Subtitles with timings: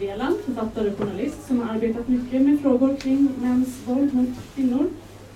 [0.00, 4.90] Sveland, författare och journalist som har arbetat mycket med frågor kring mäns våld mot kvinnor.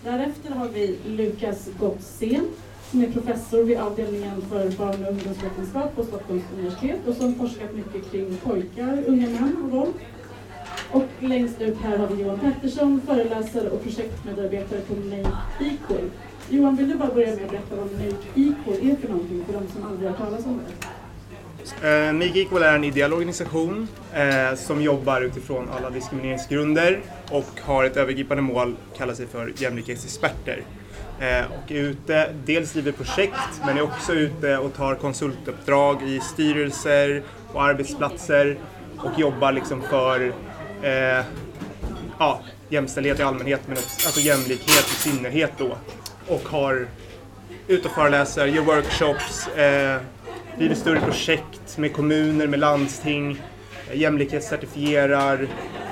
[0.05, 2.49] Därefter har vi Lukas Gottsén
[2.91, 7.75] som är professor vid avdelningen för barn och ungdomsvetenskap på Stockholms universitet och som forskat
[7.75, 9.95] mycket kring pojkar, unga män och våld.
[10.93, 16.11] Och längst ut här har vi Johan Pettersson, föreläsare och projektmedarbetare på Make Equal.
[16.49, 19.53] Johan, vill du bara börja med att berätta vad Make Equal är för någonting för
[19.53, 20.94] de som aldrig har talat om det?
[21.83, 27.01] Eh, Make Equal är en ideell organisation eh, som jobbar utifrån alla diskrimineringsgrunder
[27.31, 30.63] och har ett övergripande mål, kallar sig för jämlikhetsexperter.
[31.21, 36.21] Eh, och är ute, dels driver projekt, men är också ute och tar konsultuppdrag i
[36.21, 38.59] styrelser och arbetsplatser
[38.99, 40.33] och jobbar liksom för
[40.83, 41.25] eh,
[42.19, 45.77] ja, jämställdhet i allmänhet, men också alltså jämlikhet i synnerhet då.
[46.29, 46.87] Och har
[47.69, 50.01] ute och föreläser, gör workshops, eh,
[50.59, 53.41] driver större projekt med kommuner, med landsting,
[53.91, 55.49] eh, jämlikhetscertifierar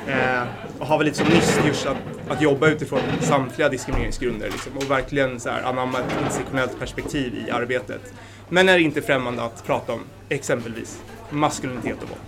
[0.07, 0.43] eh,
[0.79, 1.97] och har väl lite som nyss just att,
[2.29, 7.51] att jobba utifrån samtliga diskrimineringsgrunder liksom, och verkligen så här, anamma ett institutionellt perspektiv i
[7.51, 8.13] arbetet.
[8.49, 11.01] Men är inte främmande att prata om exempelvis
[11.31, 12.21] maskulinitet och våld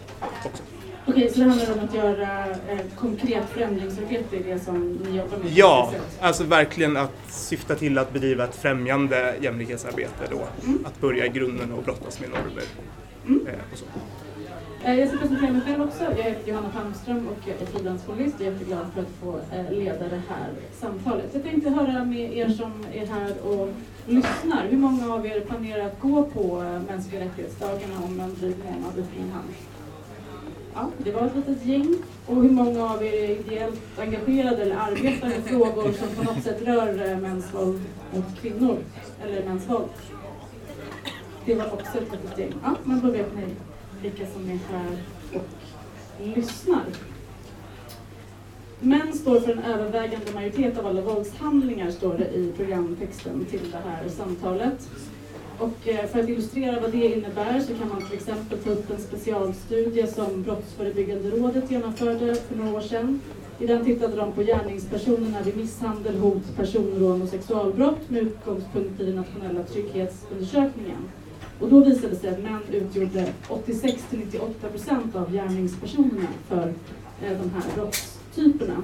[0.45, 0.63] också.
[1.07, 5.39] Okej, så det handlar om att göra eh, konkret förändringsarbete i det som ni jobbar
[5.39, 5.53] med?
[5.55, 10.67] Ja, alltså verkligen att syfta till att bedriva ett främjande jämlikhetsarbete då.
[10.67, 10.87] Mm.
[10.87, 12.65] Att börja i grunden och brottas med normer
[13.27, 13.47] mm.
[13.47, 13.85] eh, och så.
[14.85, 16.05] Eh, jag ska presentera mig själv också.
[16.05, 18.35] Jag heter Johanna Palmström och jag är frilansjournalist.
[18.39, 21.31] Jag är jätteglad för att få leda det här samtalet.
[21.33, 23.69] Jag tänkte höra med er som är här och
[24.07, 24.67] lyssnar.
[24.71, 29.17] Hur många av er planerar att gå på mänskliga rättighetsdagarna om en dryg månad i
[29.17, 29.49] fin hand?
[30.75, 31.95] Ja, det var ett litet gäng.
[32.27, 36.45] Och hur många av er är ideellt engagerade eller arbetar med frågor som på något
[36.45, 37.81] sätt rör eh, mäns våld
[38.15, 38.79] mot kvinnor?
[39.25, 39.89] Eller mäns våld?
[41.47, 42.53] Det var också ett litet gäng.
[42.63, 43.55] Ja, men då vet ni
[44.03, 44.97] vilka som är här
[45.35, 45.49] och
[46.37, 46.85] lyssnar.
[48.81, 53.79] Män står för en övervägande majoritet av alla våldshandlingar, står det i programtexten till det
[53.89, 54.89] här samtalet.
[55.59, 58.91] Och eh, för att illustrera vad det innebär så kan man till exempel ta upp
[58.91, 63.21] en specialstudie som Brottsförebyggande rådet genomförde för några år sedan.
[63.59, 69.05] I den tittade de på gärningspersonerna vid misshandel, hot, personrån och sexualbrott med utgångspunkt i
[69.05, 71.09] den nationella trygghetsundersökningen.
[71.61, 76.69] Och då visade det sig att män utgjorde 86-98 procent av gärningspersonerna för
[77.23, 78.83] eh, de här brottstyperna.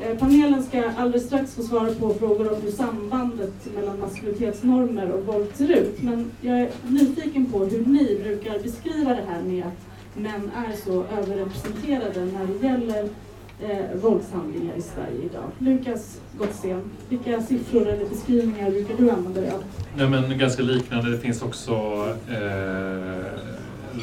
[0.00, 5.26] Eh, panelen ska alldeles strax få svara på frågor om hur sambandet mellan maskulinitetsnormer och
[5.26, 6.02] våld ser ut.
[6.02, 10.76] Men jag är nyfiken på hur ni brukar beskriva det här med att män är
[10.84, 13.08] så överrepresenterade när det gäller
[13.60, 15.50] eh, våldshandlingar i Sverige idag.
[15.58, 19.64] Lukas Gottsten, vilka siffror eller beskrivningar brukar du använda dig av?
[19.96, 21.10] Nej, men ganska liknande.
[21.10, 21.72] Det finns också
[22.28, 23.24] eh,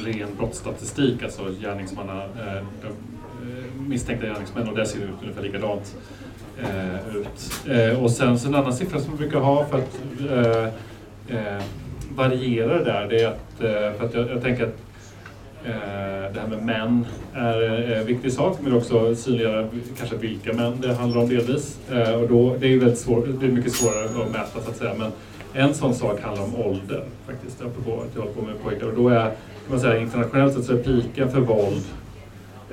[0.06, 2.64] ren brottsstatistik, alltså gärningsmanna, eh,
[3.78, 5.96] misstänkta gärningsmän och det ser ut ungefär likadant
[6.60, 7.68] eh, ut.
[7.70, 10.00] Eh, och sen så en annan siffra som vi brukar ha för att
[10.30, 10.66] eh,
[11.38, 11.64] eh
[12.16, 14.76] variera det där, det är att, eh, för att jag, jag tänker att
[15.66, 17.62] eh, det här med män är
[17.92, 19.68] en viktig sak, men också synliggöra
[19.98, 21.80] kanske vilka män det handlar om delvis.
[21.92, 24.70] Eh, och då, det är ju väldigt svårt, det är mycket svårare att mäta så
[24.70, 25.12] att säga, men
[25.54, 28.88] en sån sak handlar om ålder faktiskt, apropå att jag håller på med pojkar.
[28.88, 29.34] Och då är, kan
[29.70, 31.84] man säga internationellt sett så är piken för våld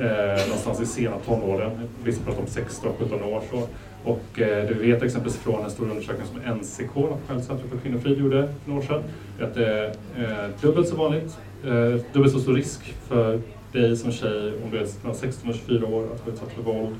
[0.00, 1.70] eh, någonstans i sena tonåren.
[2.04, 3.42] Vissa pratar om 16-17 år.
[3.50, 3.68] Så.
[4.04, 8.18] Och eh, vi vet exempelvis från en stor undersökning som NCK, Nationellt centrum för kvinnofrid,
[8.18, 9.02] gjorde för några år sedan,
[9.40, 13.40] att det är eh, dubbelt så vanligt, eh, dubbelt så stor risk för
[13.72, 16.62] dig som tjej om du är mellan 16 och 24 år att bli utsatt för
[16.62, 16.96] våld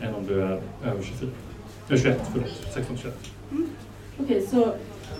[0.00, 1.30] än om du är över 24.
[1.88, 2.48] Eller 21, förlåt.
[2.74, 3.14] 16 21.
[3.50, 3.68] Mm.
[4.18, 4.72] Okej, okay, så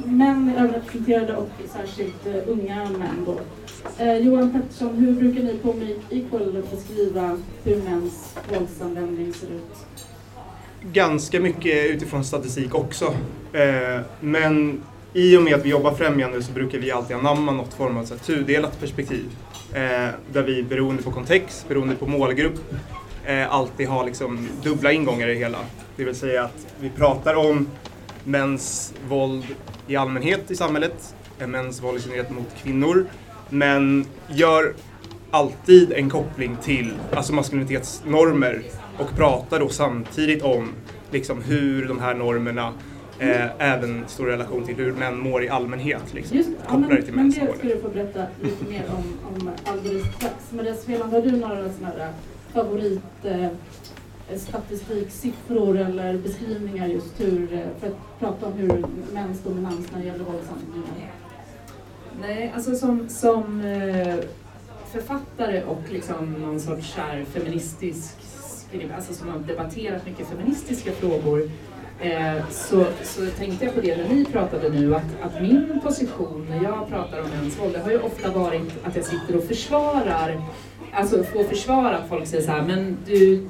[0.04, 3.40] män är överrepresenterade och särskilt uh, unga män då.
[4.04, 10.06] Uh, Johan Pettersson, hur brukar ni på Make Equal beskriva hur mäns våldsanvändning ser ut?
[10.92, 13.06] Ganska mycket utifrån statistik också.
[13.06, 14.82] Uh, men
[15.14, 18.04] i och med att vi jobbar främjande så brukar vi alltid anamma något form av
[18.04, 19.24] tudelat perspektiv.
[20.32, 22.74] där vi beroende på kontext, beroende på målgrupp,
[23.48, 25.58] alltid har liksom dubbla ingångar i det hela.
[25.96, 27.66] Det vill säga att vi pratar om
[28.24, 29.44] mäns våld
[29.86, 31.14] i allmänhet i samhället,
[31.46, 33.06] mäns våld i synnerhet mot kvinnor,
[33.48, 34.74] men gör
[35.30, 38.62] alltid en koppling till alltså maskulinitetsnormer
[38.98, 40.72] och pratar då samtidigt om
[41.10, 42.72] liksom hur de här normerna
[43.18, 46.14] eh, även står i relation till hur män mår i allmänhet.
[46.14, 48.84] Liksom, Just, kopplar ja, men, till mäns Men det ska du få berätta lite mer
[48.88, 50.34] om, om alldeles strax.
[50.50, 52.12] Maria Sveland, har du några sådana här
[52.52, 53.48] favorit eh,
[54.38, 60.06] statistiksiffror eller beskrivningar just hur, eh, för att prata om hur mäns dominans när det
[60.06, 61.12] gäller våldshandlingar?
[62.20, 64.16] Nej, alltså som, som eh,
[64.92, 68.14] författare och liksom någon sorts här feministisk
[68.96, 71.50] alltså som har debatterat mycket feministiska frågor
[72.00, 76.46] eh, så, så tänkte jag på det när ni pratade nu att, att min position
[76.50, 79.44] när jag pratar om mäns våld, det har ju ofta varit att jag sitter och
[79.44, 80.40] försvarar
[80.94, 83.48] Alltså få försvara att folk säger så här, men du,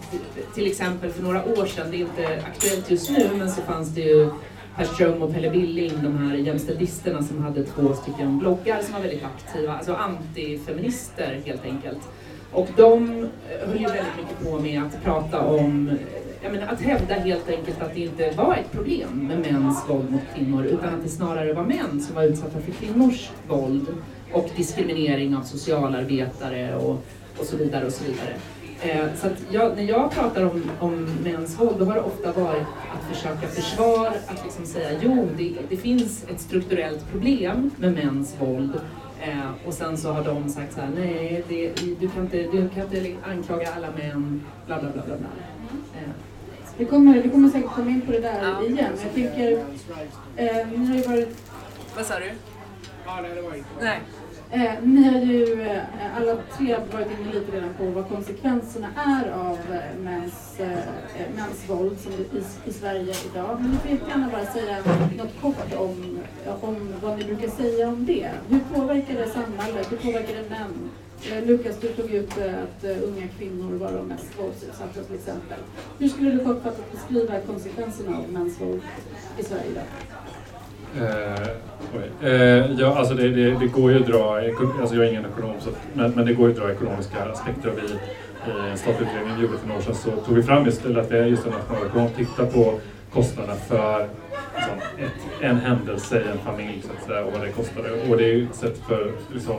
[0.54, 3.88] till exempel för några år sedan, det är inte aktuellt just nu, men så fanns
[3.88, 4.30] det ju
[4.76, 9.00] Per Ström och Pelle Billing, de här jämställdisterna som hade två stycken bloggar som var
[9.00, 12.00] väldigt aktiva, alltså antifeminister helt enkelt.
[12.52, 15.90] Och de eh, höll ju väldigt mycket på med att prata om,
[16.42, 20.10] jag menar, att hävda helt enkelt att det inte var ett problem med mäns våld
[20.10, 23.86] mot kvinnor utan att det snarare var män som var utsatta för kvinnors våld
[24.32, 27.04] och diskriminering av socialarbetare och,
[27.38, 28.34] och så vidare och så vidare.
[28.80, 32.66] Eh, så jag, när jag pratar om, om mäns våld, då har det ofta varit
[32.92, 38.36] att försöka försvara, att liksom säga jo, det, det finns ett strukturellt problem med mäns
[38.40, 38.80] våld.
[39.20, 42.68] Eh, och sen så har de sagt så här, nej, det, du, kan inte, du
[42.68, 45.02] kan inte anklaga alla män, bla bla bla.
[45.02, 45.28] bla, bla.
[45.94, 46.10] Eh.
[46.76, 48.62] Vi kommer, vi kommer säkert komma in på det där ja.
[48.64, 48.92] igen.
[49.02, 49.52] Jag tänker,
[50.36, 51.36] eh, ni har ju varit...
[51.96, 52.30] Vad sa du?
[53.06, 53.68] Ja, nej, det var inte.
[53.80, 54.00] Nej.
[54.54, 59.30] Eh, ni har ju eh, alla tre varit inne lite redan på vad konsekvenserna är
[59.30, 63.58] av eh, mäns, eh, eh, mäns våld som i, i Sverige idag.
[63.60, 64.76] Men ni får jättegärna bara säga
[65.18, 66.18] något kort om,
[66.60, 68.30] om vad ni brukar säga om det.
[68.48, 69.92] Hur påverkar det samhället?
[69.92, 70.90] Hur påverkar det män?
[71.30, 75.14] Eh, Lukas, du tog upp eh, att eh, unga kvinnor var de mest våldsutsatta till
[75.14, 75.58] exempel.
[75.98, 78.82] Hur skulle du kortfattat beskriva konsekvenserna av mäns våld
[79.38, 79.84] i Sverige idag?
[80.96, 84.40] Eh, eh, ja, alltså det, det, det, går ju att dra,
[84.80, 87.68] alltså jag är ingen ekonom, så, men, men det går ju att dra ekonomiska aspekter
[87.68, 87.82] av i,
[88.50, 90.86] i en statlig utredning vi gjorde för några år sedan så tog vi fram just
[90.86, 92.80] att det är just en nationalekonom tittar på
[93.12, 94.08] kostnaderna för
[94.56, 97.90] liksom, ett, en händelse i en familj så att säga, och vad det kostade.
[98.10, 99.56] Och det är ju ett sätt för liksom,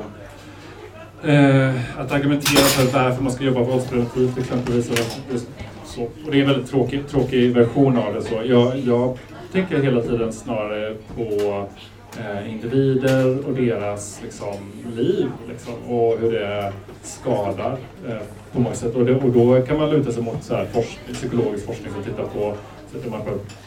[1.24, 4.92] eh, att argumentera för varför man ska jobba våldspreventivt exempelvis.
[4.92, 5.40] Och,
[5.86, 6.02] så.
[6.02, 8.22] och det är en väldigt tråkig, tråkig version av det.
[8.22, 9.18] Så jag, jag
[9.54, 11.66] tänker hela tiden snarare på
[12.20, 14.56] eh, individer och deras liksom,
[14.96, 17.78] liv liksom, och hur det skadar
[18.08, 18.18] eh,
[18.52, 18.96] på många sätt.
[18.96, 22.04] Och, det, och, då kan man luta sig mot så här, forskning, psykologisk forskning som
[22.04, 22.56] tittar på
[23.04, 23.22] så man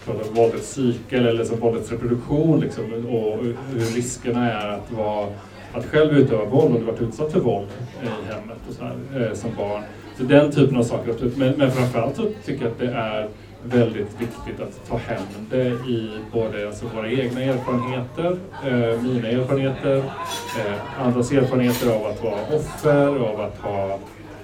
[0.04, 5.26] pratar våldets cykel eller liksom, våldets reproduktion liksom, och hur riskerna är att, vara,
[5.72, 7.68] att själv utöva våld om du varit utsatt för våld
[8.02, 9.82] eh, i hemmet och så här, eh, som barn.
[10.18, 11.14] Så den typen av saker.
[11.36, 13.28] Men, men framförallt så tycker jag att det är
[13.70, 18.36] väldigt viktigt att ta hem det i både alltså våra egna erfarenheter,
[18.66, 23.98] eh, mina erfarenheter, eh, andras erfarenheter av att vara offer, av att ha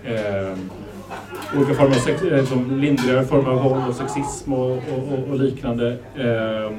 [0.05, 0.57] eh,
[1.57, 5.29] olika former av sex, eh, liksom lindrigare former av våld och sexism och, och, och,
[5.31, 5.97] och liknande.
[6.17, 6.79] Eh,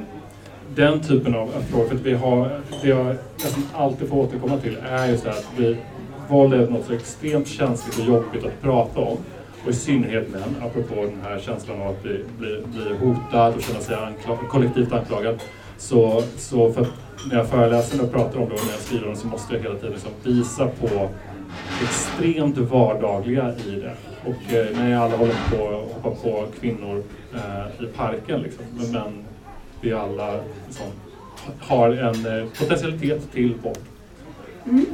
[0.76, 4.78] den typen av frågor, för att vi har, det jag nästan alltid får återkomma till
[4.90, 5.78] är just det här att vi,
[6.30, 9.18] våld är något så extremt känsligt och jobbigt att prata om
[9.64, 13.62] och i synnerhet män, apropå den här känslan av att bli, bli, bli hotad och
[13.62, 15.40] känna sig anklag, kollektivt anklagad.
[15.78, 16.88] Så, så för
[17.30, 19.56] när jag föreläser och pratar om det och när jag skriver om det så måste
[19.56, 21.10] jag hela tiden liksom visa på
[21.84, 23.96] extremt vardagliga i det.
[24.26, 29.26] Och eh, när alla håller på att hoppa på kvinnor eh, i parken, liksom, men
[29.82, 30.86] vi alla liksom,
[31.60, 33.78] har en eh, potentialitet till våld.
[34.66, 34.86] Mm.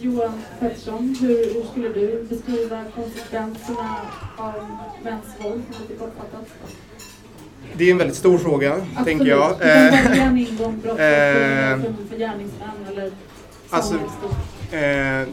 [0.00, 3.96] Johan Pettersson, hur, skulle du beskriva konsekvenserna
[4.36, 4.52] av
[5.02, 6.46] mäns våld, lite kortfattat?
[7.74, 9.04] Det är en väldigt stor fråga, Absolut.
[9.04, 9.50] tänker jag.
[9.50, 9.64] Du
[10.18, 10.36] kan
[12.08, 13.12] för gärningsmän eller
[13.70, 13.94] alltså,
[14.72, 15.28] eh,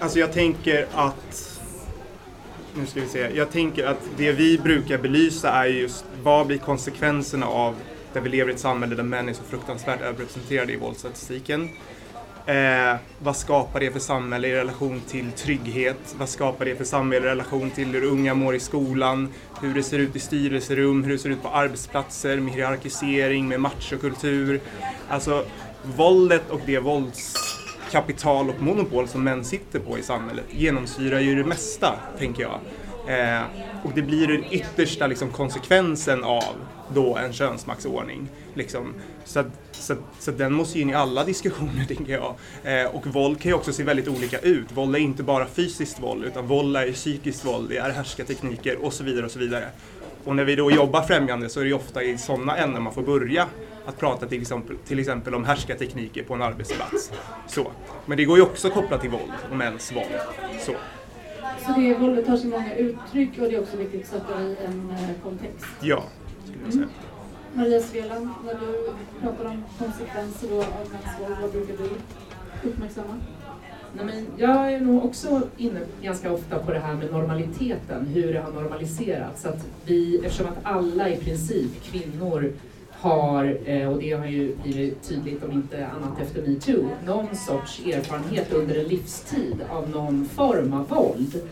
[0.00, 1.60] alltså jag tänker att
[2.74, 3.30] nu ska vi se.
[3.34, 7.74] Jag tänker att det vi brukar belysa är just vad blir konsekvenserna av
[8.12, 11.68] där vi lever i ett samhälle där män är så fruktansvärt överrepresenterade i våldsstatistiken.
[12.48, 16.14] Eh, vad skapar det för samhälle i relation till trygghet?
[16.18, 19.28] Vad skapar det för samhälle i relation till hur unga mår i skolan?
[19.60, 23.60] Hur det ser ut i styrelserum, hur det ser ut på arbetsplatser med hierarkisering, med
[23.60, 24.60] machokultur.
[25.08, 25.44] Alltså,
[25.82, 31.44] våldet och det våldskapital och monopol som män sitter på i samhället genomsyrar ju det
[31.44, 32.60] mesta, tänker jag.
[33.08, 33.42] Eh,
[33.82, 36.54] och det blir den yttersta liksom, konsekvensen av
[36.94, 38.28] då en könsmaktsordning.
[38.54, 38.94] Liksom.
[39.24, 42.34] Så, så, så den måste ju in i alla diskussioner, tänker jag.
[42.64, 44.72] Eh, och våld kan ju också se väldigt olika ut.
[44.72, 48.92] Våld är inte bara fysiskt våld, utan våld är psykiskt våld, det är härskartekniker och
[48.92, 49.68] så vidare och så vidare.
[50.24, 52.94] Och när vi då jobbar främjande så är det ju ofta i sådana ämnen man
[52.94, 53.46] får börja
[53.86, 57.12] att prata till exempel, till exempel om härskartekniker på en arbetsplats.
[57.46, 57.72] Så.
[58.06, 60.20] Men det går ju också kopplat till våld och mäns våld.
[60.60, 60.72] Så.
[61.66, 64.56] Så det våldet tar sig många uttryck och det är också viktigt att sätta i
[64.66, 65.66] en eh, kontext?
[65.80, 66.02] Ja,
[66.44, 66.84] skulle jag säga.
[66.84, 66.94] Mm.
[67.54, 71.90] Maria Sveland, när du pratar om konsekvenser då av mäns våld, vad brukar du
[72.68, 73.14] uppmärksamma?
[73.92, 78.32] Nej, men jag är nog också inne ganska ofta på det här med normaliteten, hur
[78.32, 79.46] det har normaliserats.
[79.46, 82.52] Att vi, eftersom att alla i princip, kvinnor,
[83.00, 87.80] har, eh, och det har ju blivit tydligt om inte annat efter metoo, någon sorts
[87.86, 91.42] erfarenhet under en livstid av någon form av våld.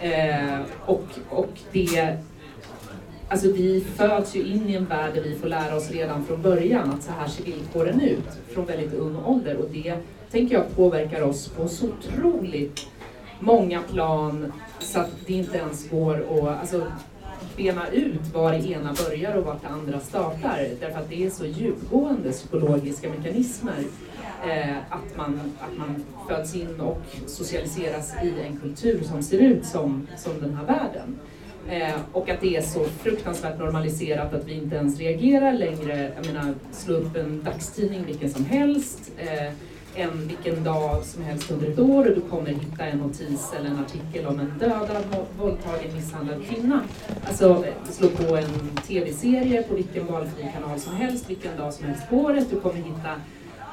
[0.00, 2.16] Eh, och, och det
[3.28, 6.42] Alltså vi föds ju in i en värld där vi får lära oss redan från
[6.42, 9.94] början att så här ser villkoren ut från väldigt ung ålder och det
[10.30, 12.86] tänker jag påverkar oss på så otroligt
[13.40, 16.82] många plan så att det inte ens går att alltså,
[17.56, 20.68] bena ut var det ena börjar och vart det andra startar.
[20.80, 23.84] Därför att det är så djupgående psykologiska mekanismer
[24.46, 29.66] eh, att, man, att man föds in och socialiseras i en kultur som ser ut
[29.66, 31.18] som, som den här världen.
[31.68, 36.12] Eh, och att det är så fruktansvärt normaliserat att vi inte ens reagerar längre.
[36.16, 39.12] Jag menar, slå upp en dagstidning vilken som helst.
[39.18, 39.52] Eh,
[39.94, 43.70] en vilken dag som helst under ett år och du kommer hitta en notis eller
[43.70, 45.04] en artikel om en dödad,
[45.38, 46.80] våldtagen, misshandlad kvinna.
[47.26, 52.02] Alltså slå på en tv-serie på vilken valfri kanal som helst, vilken dag som helst
[52.10, 52.46] på året.
[52.50, 53.20] Du kommer hitta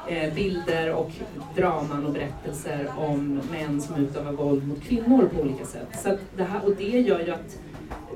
[0.08, 1.10] eh, bilder och
[1.56, 5.88] draman och berättelser om män som utövar våld mot kvinnor på olika sätt.
[6.02, 7.58] Så det här, och det gör ju att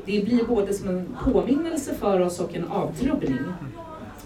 [0.06, 3.38] det blir både som en påminnelse för oss och en avtrubbning.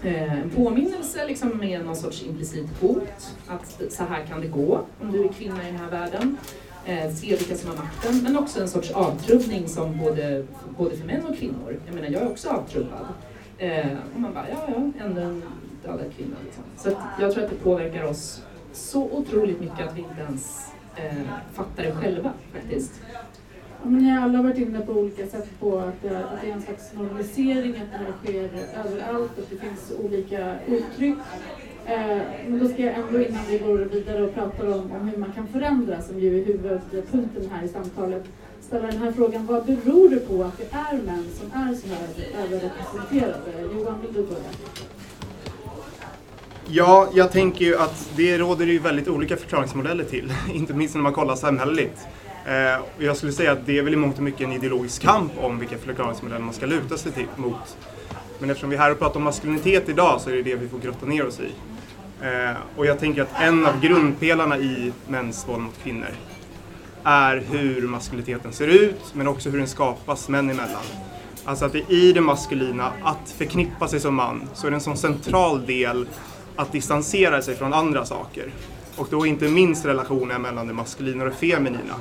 [0.03, 4.85] Eh, en påminnelse liksom med någon sorts implicit hot, att så här kan det gå
[5.01, 6.37] om du är kvinna i den här världen.
[6.85, 10.45] Eh, se vilka som har makten, men också en sorts avtrubbning som både,
[10.77, 11.79] både för män och kvinnor.
[11.85, 13.05] Jag menar, jag är också avtrubbad.
[13.57, 15.43] Eh, och man bara, ja, ja, ändå en
[15.83, 16.35] dödad kvinna.
[16.45, 16.63] Liksom.
[16.77, 16.89] Så
[17.19, 18.41] jag tror att det påverkar oss
[18.73, 21.21] så otroligt mycket att vi inte ens eh,
[21.53, 22.91] fattar det själva faktiskt.
[23.85, 26.61] Ni har alla varit inne på olika sätt på att det, att det är en
[26.61, 28.49] slags normalisering, att det här sker
[28.85, 31.17] överallt, att det finns olika uttryck.
[31.85, 35.17] Eh, men då ska jag ändå innan vi går vidare och pratar om, om hur
[35.17, 38.23] man kan förändra, som ju är huvudpunkten här i samtalet,
[38.61, 39.45] ställa den här frågan.
[39.45, 43.75] Vad beror det på att det är män som är så här överrepresenterade?
[43.75, 44.49] Johan, vill du börja?
[46.67, 51.01] Ja, jag tänker ju att det råder ju väldigt olika förklaringsmodeller till, inte minst när
[51.01, 52.07] man kollar samhälleligt.
[52.45, 55.01] Eh, och jag skulle säga att det är väl i mångt och mycket en ideologisk
[55.01, 57.77] kamp om vilka förklaringsmodeller man ska luta sig till, mot.
[58.39, 60.67] Men eftersom vi är här och pratar om maskulinitet idag så är det det vi
[60.67, 61.51] får grotta ner oss i.
[62.25, 66.11] Eh, och jag tänker att en av grundpelarna i mäns våld mot kvinnor
[67.03, 70.83] är hur maskuliniteten ser ut, men också hur den skapas män emellan.
[71.45, 74.81] Alltså att det i det maskulina, att förknippa sig som man, så är det en
[74.81, 76.07] sån central del
[76.55, 78.51] att distansera sig från andra saker.
[79.01, 81.95] Och då inte minst relationen mellan det maskulina och det feminina.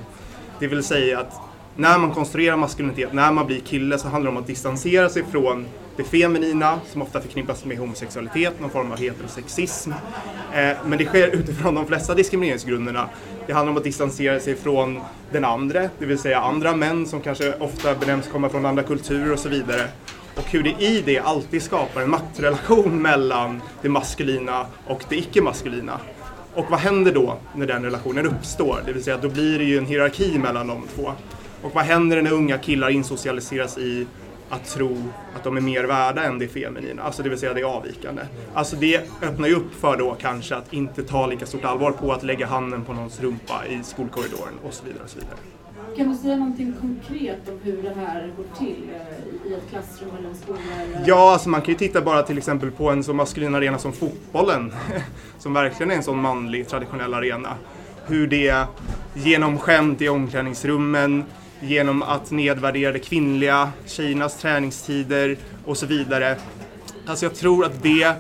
[0.59, 1.41] Det vill säga att
[1.77, 5.25] när man konstruerar maskulinitet, när man blir kille så handlar det om att distansera sig
[5.25, 5.67] från
[5.97, 9.91] det feminina som ofta förknippas med homosexualitet, någon form av heterosexism.
[10.53, 13.09] Eh, men det sker utifrån de flesta diskrimineringsgrunderna.
[13.47, 15.01] Det handlar om att distansera sig från
[15.33, 19.33] den andra, det vill säga andra män som kanske ofta benämns komma från andra kulturer
[19.33, 19.89] och så vidare.
[20.37, 26.01] Och hur det i det alltid skapar en maktrelation mellan det maskulina och det icke-maskulina.
[26.55, 28.83] Och vad händer då när den relationen uppstår?
[28.87, 31.13] Det vill säga, då blir det ju en hierarki mellan de två.
[31.63, 34.07] Och vad händer när unga killar insocialiseras i
[34.51, 34.97] att tro
[35.37, 38.23] att de är mer värda än det feminina, alltså det vill säga det avvikande.
[38.55, 42.13] Alltså det öppnar ju upp för då kanske att inte ta lika stort allvar på
[42.13, 45.03] att lägga handen på någons rumpa i skolkorridoren och så vidare.
[45.05, 45.37] Och så vidare.
[45.97, 50.11] Kan du säga någonting konkret om hur det här går till eh, i ett klassrum
[50.19, 50.59] eller en skola?
[50.81, 51.09] Eller?
[51.09, 53.93] Ja, alltså man kan ju titta bara till exempel på en så maskulin arena som
[53.93, 54.73] fotbollen,
[55.39, 57.55] som verkligen är en sån manlig traditionell arena.
[58.07, 58.67] Hur det
[59.15, 61.25] genom skämt i omklädningsrummen,
[61.61, 66.37] genom att nedvärdera det kvinnliga, tjejernas träningstider och så vidare.
[67.07, 68.15] Alltså jag tror att det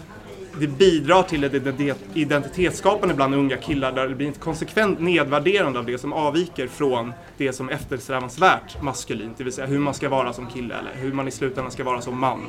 [0.58, 5.86] det bidrar till ett identitetsskapande bland unga killar där det blir ett konsekvent nedvärderande av
[5.86, 10.32] det som avviker från det som eftersträvansvärt maskulint, det vill säga hur man ska vara
[10.32, 12.40] som kille eller hur man i slutändan ska vara som man.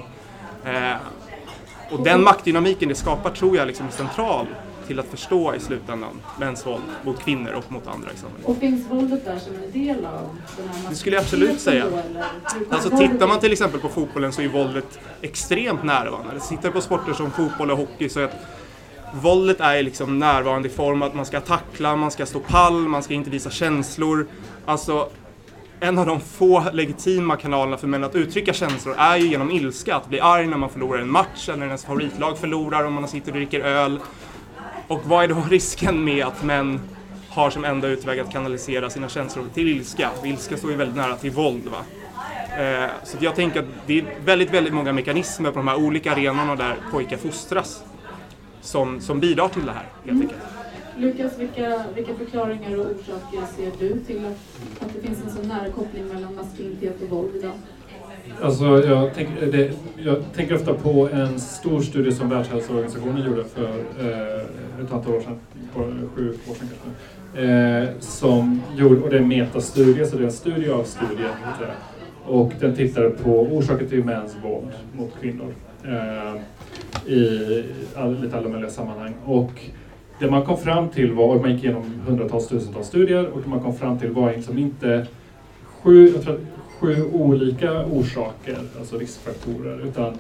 [0.65, 0.96] Eh,
[1.91, 4.48] och den maktdynamiken det skapar tror jag liksom är central
[4.91, 8.45] till att förstå i slutändan mäns våld mot kvinnor och mot andra i samhället.
[8.45, 11.86] Och finns våldet där som en del av den här Det skulle jag absolut säga.
[12.69, 16.39] alltså tittar man till exempel på fotbollen så är våldet extremt närvarande.
[16.50, 18.36] Tittar på sporter som fotboll och hockey så är att
[19.13, 22.88] våldet är liksom närvarande i form av att man ska tackla, man ska stå pall,
[22.88, 24.27] man ska inte visa känslor.
[24.65, 25.10] Alltså
[25.83, 29.95] en av de få legitima kanalerna för män att uttrycka känslor är ju genom ilska.
[29.95, 33.07] Att bli arg när man förlorar en match eller när ens favoritlag förlorar, om man
[33.07, 34.00] sitter och dricker öl.
[34.91, 36.79] Och vad är då risken med att män
[37.29, 40.10] har som enda utväg att kanalisera sina känslor till ilska?
[40.25, 41.63] ilska står ju väldigt nära till våld.
[41.65, 41.86] Va?
[42.63, 46.12] Eh, så jag tänker att det är väldigt, väldigt många mekanismer på de här olika
[46.12, 47.83] arenorna där pojkar fostras
[48.62, 50.21] som, som bidrar till det här helt mm.
[50.21, 50.41] enkelt.
[50.98, 55.41] Lukas, vilka, vilka förklaringar och orsaker ser du till att, att det finns en så
[55.41, 57.53] nära koppling mellan maskulinitet och våld idag?
[58.41, 63.69] Alltså, jag, tänk, det, jag tänker ofta på en stor studie som Världshälsoorganisationen gjorde för
[64.00, 65.39] eh, ett antal år sedan,
[66.15, 67.41] sju år sedan kanske.
[67.41, 71.31] Eh, som gjorde, och det är en metastudie, så det är en studie av studien.
[72.25, 76.41] Och den tittar på orsaker till mäns våld mot kvinnor eh,
[77.13, 77.63] i
[77.95, 79.13] all, lite alla möjliga sammanhang.
[79.25, 79.51] Och
[80.19, 83.50] det man kom fram till var, och man gick igenom hundratals, tusentals studier, och det
[83.50, 85.07] man kom fram till var liksom inte
[85.83, 86.39] sju, jag tror,
[86.81, 90.13] sju olika orsaker, alltså riskfaktorer, utan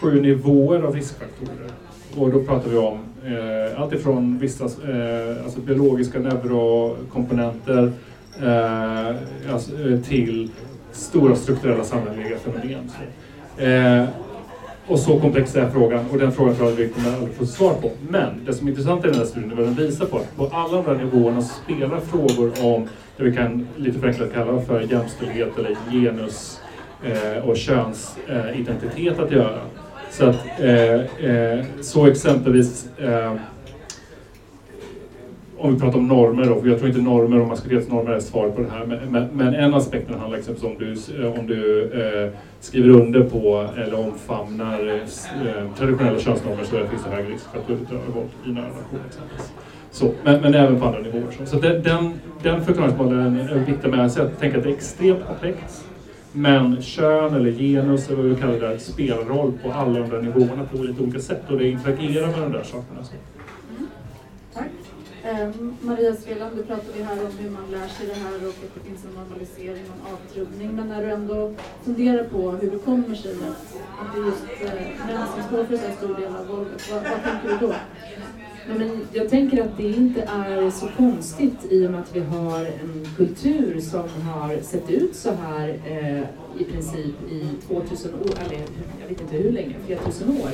[0.00, 1.70] sju nivåer av riskfaktorer.
[2.16, 7.92] Och då pratar vi om eh, allt ifrån vissa eh, alltså biologiska neurokomponenter
[8.42, 9.16] eh,
[9.52, 10.50] alltså, eh, till
[10.92, 12.90] stora strukturella samhälleliga fenomen.
[13.58, 14.08] Eh,
[14.88, 17.74] och så komplex är frågan och den frågan tror jag vi kommer aldrig få svar
[17.74, 17.90] på.
[18.08, 20.36] Men det som är intressant i den här studien är vad den visar på att
[20.36, 24.80] på alla de här nivåerna spelar frågor om det vi kan lite förenklat kalla för
[24.80, 26.60] jämställdhet eller genus
[27.04, 29.60] eh, och könsidentitet eh, att göra.
[30.10, 30.94] Så att eh,
[31.30, 33.34] eh så exempelvis eh,
[35.58, 38.56] om vi pratar om normer då, för jag tror inte normer och maskulinitetsnormer är svaret
[38.56, 41.82] på det här, men, men, men en aspekt handlar exempelvis om du, eh, om du
[41.82, 47.44] eh, skriver under på eller omfamnar eh, eh traditionella könsnormer så finns det högre risk
[47.52, 49.52] för att du utövar våld i nära relation exempelvis.
[49.90, 51.30] Så, men, men även på andra nivåer.
[51.38, 54.70] Så, så den, den, den förklaringsmodellen är viktig med sig att alltså tänka att det
[54.70, 55.84] är extremt komplext.
[56.32, 60.22] Men kön eller genus eller vad vi kallar det spelar roll på alla de där
[60.22, 63.04] nivåerna på lite olika sätt och det interagerar med de där sakerna.
[63.04, 63.12] Så.
[65.26, 68.74] Eh, Maria Sveland, du pratade här om hur man lär sig det här och att
[68.74, 70.76] det finns en normalisering och en avtrubbning.
[70.76, 71.54] Men när du ändå
[71.84, 73.76] funderar på hur det kommer sig att,
[74.14, 77.22] det är just eh, män som står för så stor del av våldet, vad, vad
[77.24, 77.74] tänker du då?
[78.68, 82.60] men jag tänker att det inte är så konstigt i och med att vi har
[82.60, 86.20] en kultur som har sett ut så här eh,
[86.60, 88.60] i princip i 2000 år, eller
[89.00, 90.50] jag vet inte hur länge, flera tusen år.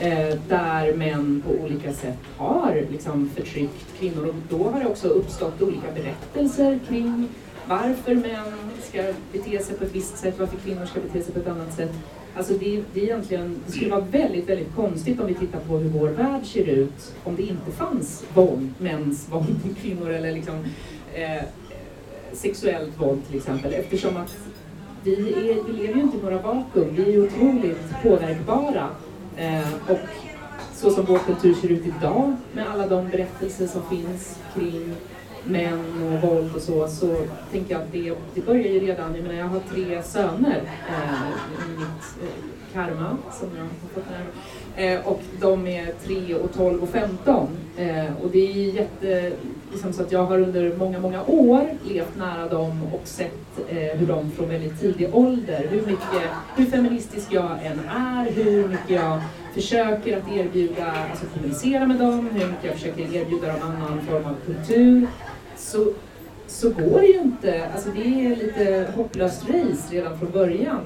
[0.00, 5.08] Eh, där män på olika sätt har liksom, förtryckt kvinnor och då har det också
[5.08, 7.28] uppstått olika berättelser kring
[7.68, 11.40] varför män ska bete sig på ett visst sätt, varför kvinnor ska bete sig på
[11.40, 11.92] ett annat sätt.
[12.36, 15.88] Alltså det, det, egentligen, det skulle vara väldigt, väldigt konstigt om vi tittar på hur
[15.88, 20.64] vår värld ser ut om det inte fanns våld, mäns våld mot kvinnor eller liksom,
[21.14, 21.42] eh,
[22.32, 23.74] sexuellt våld till exempel.
[23.74, 24.36] Eftersom att
[25.02, 28.88] vi, är, vi lever ju inte i några vakuum, vi är otroligt påverkbara.
[29.36, 29.98] Eh, och
[30.74, 34.94] så som vår kultur ser ut idag med alla de berättelser som finns kring
[35.44, 37.16] män och våld och så, så
[37.52, 41.28] tänker jag att det, det börjar ju redan, jag menar jag har tre söner eh,
[41.66, 44.26] i mitt eh, karma som jag har fått här.
[44.76, 47.48] Eh, och de är 3 och 12 och 15.
[47.76, 49.32] Eh, och det är jätte,
[49.76, 53.32] liksom så att jag har under många, många år levt nära dem och sett
[53.68, 58.68] eh, hur de från väldigt tidig ålder, hur, mycket, hur feministisk jag än är, hur
[58.68, 59.20] mycket jag
[59.54, 64.24] försöker att erbjuda, alltså kommunicera med dem, hur mycket jag försöker erbjuda dem annan form
[64.24, 65.06] av kultur
[65.56, 65.92] så,
[66.46, 67.68] så går det ju inte.
[67.74, 70.84] Alltså det är lite hopplöst race redan från början,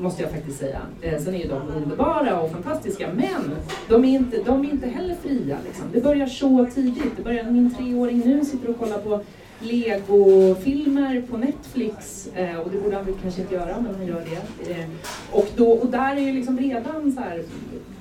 [0.00, 0.80] måste jag faktiskt säga.
[1.00, 3.56] Eh, sen är ju de underbara och fantastiska, men
[3.88, 5.58] de är inte, de är inte heller fria.
[5.66, 5.84] Liksom.
[5.92, 7.16] Det börjar så tidigt.
[7.16, 9.20] Det börjar, min treåring nu sitter och kollar på
[9.62, 14.24] Lego-filmer på Netflix eh, och det borde han väl kanske inte göra men han gör
[14.30, 14.72] det.
[14.72, 14.86] Eh,
[15.32, 17.42] och, då, och där är ju liksom redan så här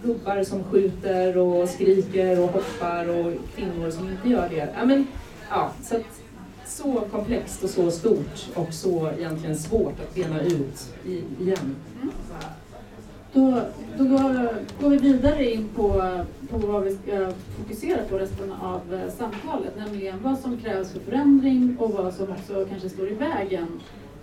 [0.03, 4.69] gubbar som skjuter och skriker och hoppar och kvinnor som inte gör det.
[4.77, 5.07] Ja, men,
[5.49, 6.18] ja, så, att,
[6.69, 11.75] så komplext och så stort och så egentligen svårt att bena ut i, igen.
[12.01, 12.13] Mm.
[13.33, 13.61] Då,
[13.97, 14.49] då går,
[14.81, 15.91] går, vi vidare in på,
[16.49, 20.99] på vad vi ska fokusera på resten av eh, samtalet, nämligen vad som krävs för
[20.99, 23.67] förändring och vad som också kanske står i vägen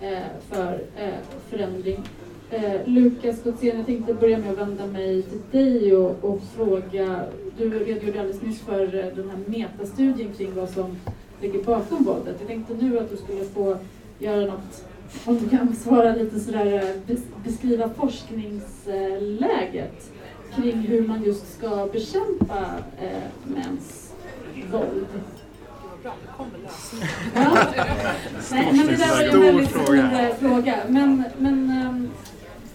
[0.01, 1.13] eh, för eh,
[1.49, 2.03] förändring.
[2.49, 7.23] Eh, Lukas jag tänkte börja med att vända mig till dig och, och fråga,
[7.57, 10.97] du redogjorde alldeles nyss för eh, den här metastudien kring vad som
[11.41, 12.35] ligger bakom våldet.
[12.39, 13.77] Jag tänkte nu att du skulle få
[14.19, 14.85] göra något,
[15.25, 20.11] om du kan svara lite sådär, eh, beskriva forskningsläget
[20.55, 22.65] kring hur man just ska bekämpa
[23.01, 24.13] eh, mäns
[24.71, 25.05] våld.
[26.03, 26.13] Ja.
[28.51, 30.29] Nej, men det där var en väldigt stor fråga.
[30.39, 30.75] fråga.
[30.87, 32.09] Men, men um,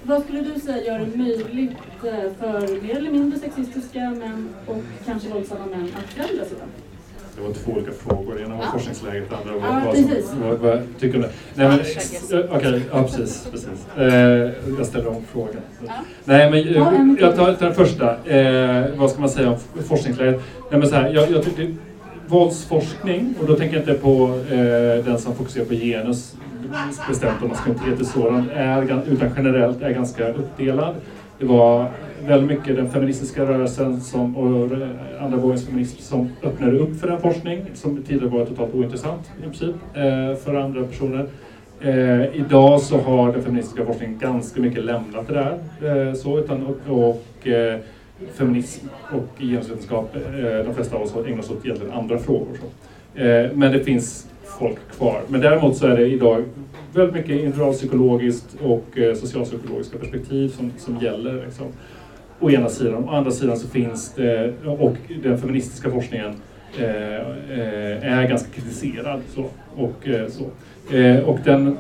[0.03, 4.83] vad skulle du säga gör det möjligt eh, för mer eller mindre sexistiska män och
[5.07, 6.69] kanske våldsamma män att förändras idag?
[7.37, 8.41] Det var två olika frågor.
[8.41, 8.71] Ena var ja.
[8.73, 11.31] forskningsläget, det andra var ja, vad, som, vad, vad tycker om det.
[11.55, 13.49] Nej, men, Okej, okay, ja precis.
[13.51, 13.97] precis.
[13.97, 15.63] Eh, jag ställer om frågan.
[15.87, 15.93] Ja.
[16.25, 18.17] Nej, men jag tar, tar den första.
[18.25, 20.43] Eh, vad ska man säga om forskningsläget?
[20.71, 21.75] Nej, men så här, jag, jag tycker
[22.27, 26.35] våldsforskning, och då tänker jag inte på eh, den som fokuserar på genus
[27.09, 30.95] bestämt och maskulinitet och sådant, är, utan generellt är ganska uppdelad.
[31.39, 31.91] Det var
[32.27, 34.79] väldigt mycket den feministiska rörelsen som, och
[35.21, 39.43] andra vågens feminism som öppnade upp för den forskning som tidigare var totalt ointressant i
[39.43, 41.27] princip eh, för andra personer.
[41.81, 46.09] Eh, idag så har den feministiska forskningen ganska mycket lämnat det där.
[46.09, 47.79] Eh, så, utan, och, och eh,
[48.35, 52.57] feminism och genusvetenskap, eh, de flesta av oss ägnar sig åt egentligen andra frågor.
[52.61, 53.21] Så.
[53.21, 54.27] Eh, men det finns
[54.59, 55.21] folk kvar.
[55.29, 56.45] Men däremot så är det idag
[56.95, 61.45] väldigt mycket individualpsykologiskt och eh, socialpsykologiska perspektiv som, som gäller.
[61.45, 61.67] Liksom.
[62.43, 63.05] Å ena sidan.
[63.05, 66.35] Å andra sidan så finns det, och den feministiska forskningen
[66.79, 67.17] eh,
[67.59, 69.21] eh, är ganska kritiserad.
[69.35, 69.45] Så,
[69.77, 70.45] och, eh, så.
[70.97, 71.77] Eh, och den,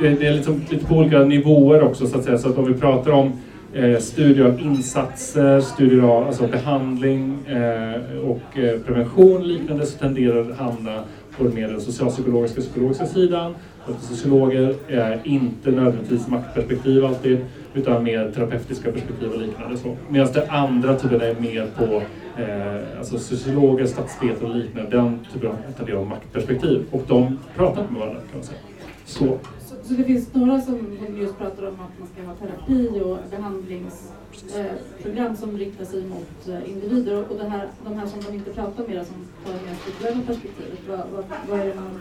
[0.00, 2.38] det, det är liksom lite på olika nivåer också så att säga.
[2.38, 3.32] Så att om vi pratar om
[3.74, 9.98] eh, studier av insatser, studier av alltså behandling eh, och eh, prevention och liknande så
[9.98, 11.02] tenderar det att hamna
[11.38, 13.54] på mer den socialpsykologiska psykologiska sidan.
[13.86, 17.38] Att sociologer är inte nödvändigtvis maktperspektiv alltid,
[17.76, 19.76] utan mer terapeutiska perspektiv och liknande.
[20.08, 22.02] Medan de andra typen är mer på
[22.42, 25.56] eh, alltså sociologer, statsvetare och liknande, den typen av,
[26.00, 26.84] av maktperspektiv.
[26.90, 28.58] Och de pratar inte med varandra kan man säga.
[29.04, 29.38] Så.
[29.82, 35.26] Så, det finns några som just pratar om att man ska ha terapi och behandlingsprogram
[35.26, 38.50] eh, som riktar sig mot eh, individer och det här, de här som de inte
[38.50, 42.00] pratar med, som tar det mer strukturella perspektivet, vad, vad, vad är det man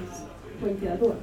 [0.62, 1.14] poängterar då?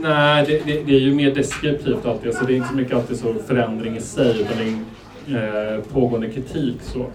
[0.00, 2.96] Nej, det, det, det, är ju mer deskriptivt alltid, alltså det är inte så mycket
[2.96, 6.76] alltid så förändring i sig, utan det är eh, pågående kritik.
[6.82, 7.06] Så.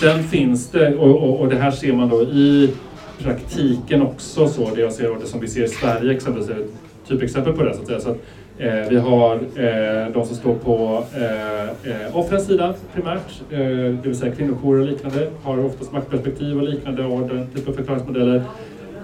[0.00, 2.70] Sen finns det, och, och, och, det här ser man då i
[3.18, 6.54] praktiken också, så det jag ser och det som vi ser i Sverige exempelvis, är
[6.60, 6.72] ett
[7.08, 7.74] typexempel på det.
[7.74, 8.00] Så att säga.
[8.00, 8.18] Så att,
[8.58, 14.08] eh, vi har eh, de som står på eh, eh offrens sida primärt, eh, det
[14.08, 18.42] vill säga kvinnojourer och liknande, har oftast maktperspektiv och liknande och den typen av förklaringsmodeller.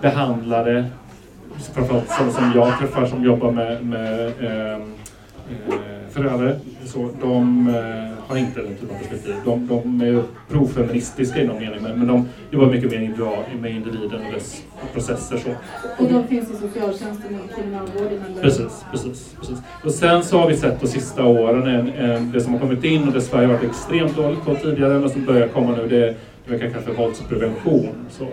[0.00, 0.84] Behandlare
[1.74, 4.82] framförallt sådana som jag träffar som jobbar med, med eh, eh,
[6.10, 9.34] förövare, så de eh, har inte den typen av perspektiv.
[9.44, 13.70] De, de är profeministiska i någon mening, men, men de jobbar mycket mer individual, med
[13.70, 14.62] individen och dess
[14.92, 15.36] processer.
[15.36, 15.50] Så.
[16.04, 18.24] Och de finns i socialtjänsten och kriminalvården?
[18.30, 18.42] Eller?
[18.42, 19.58] Precis, precis, precis.
[19.84, 22.84] Och sen så har vi sett de sista åren, en, en, det som har kommit
[22.84, 25.88] in och det Sverige har varit extremt dåligt på tidigare, men som börjar komma nu,
[25.88, 26.14] det, det
[26.46, 27.88] vi kan kalla för våldsprevention.
[28.10, 28.26] Så.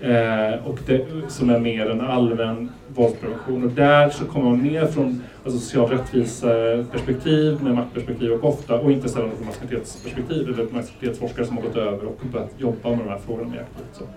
[0.00, 3.64] Eh, och det, som är mer en allmän våldsprevention.
[3.64, 8.92] Och där så kommer man mer från alltså, social rättvisa-perspektiv, med maktperspektiv och ofta, och
[8.92, 13.08] inte sällan från maskulinitetsperspektiv, eller maskulinitetsforskare som har gått över och börjat jobba med de
[13.08, 14.08] här frågorna mer aktivt.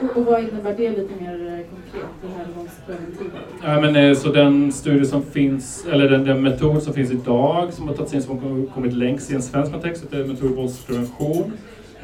[0.00, 3.42] Och, och vad innebär det lite mer eh, konkret, det här våldspreventivet?
[3.64, 7.72] Ja, men, eh, så den studie som finns, eller den, den, metod som finns idag,
[7.72, 10.50] som har tagits in, som har kommit längst i en svensk kontext, det är metod
[10.50, 11.52] våldsprevention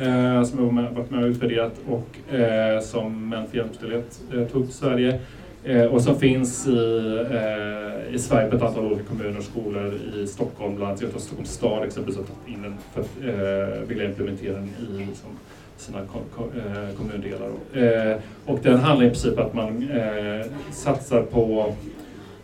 [0.02, 4.44] eh, som jag har varit med och utvärderat och eh, som Män för jämställdhet eh,
[4.44, 5.20] tog till Sverige.
[5.64, 9.94] Eh, och som finns i, eh, i Sverige på ett antal olika kommuner och skolor
[10.16, 14.04] i Stockholm, bland annat Stockholms stad exempelvis har tagit in den för att eh, vilja
[14.04, 15.30] implementera den i liksom,
[15.76, 17.48] sina eh, kommundelar.
[17.74, 21.74] Eh, och den handlar i princip om att man eh, satsar på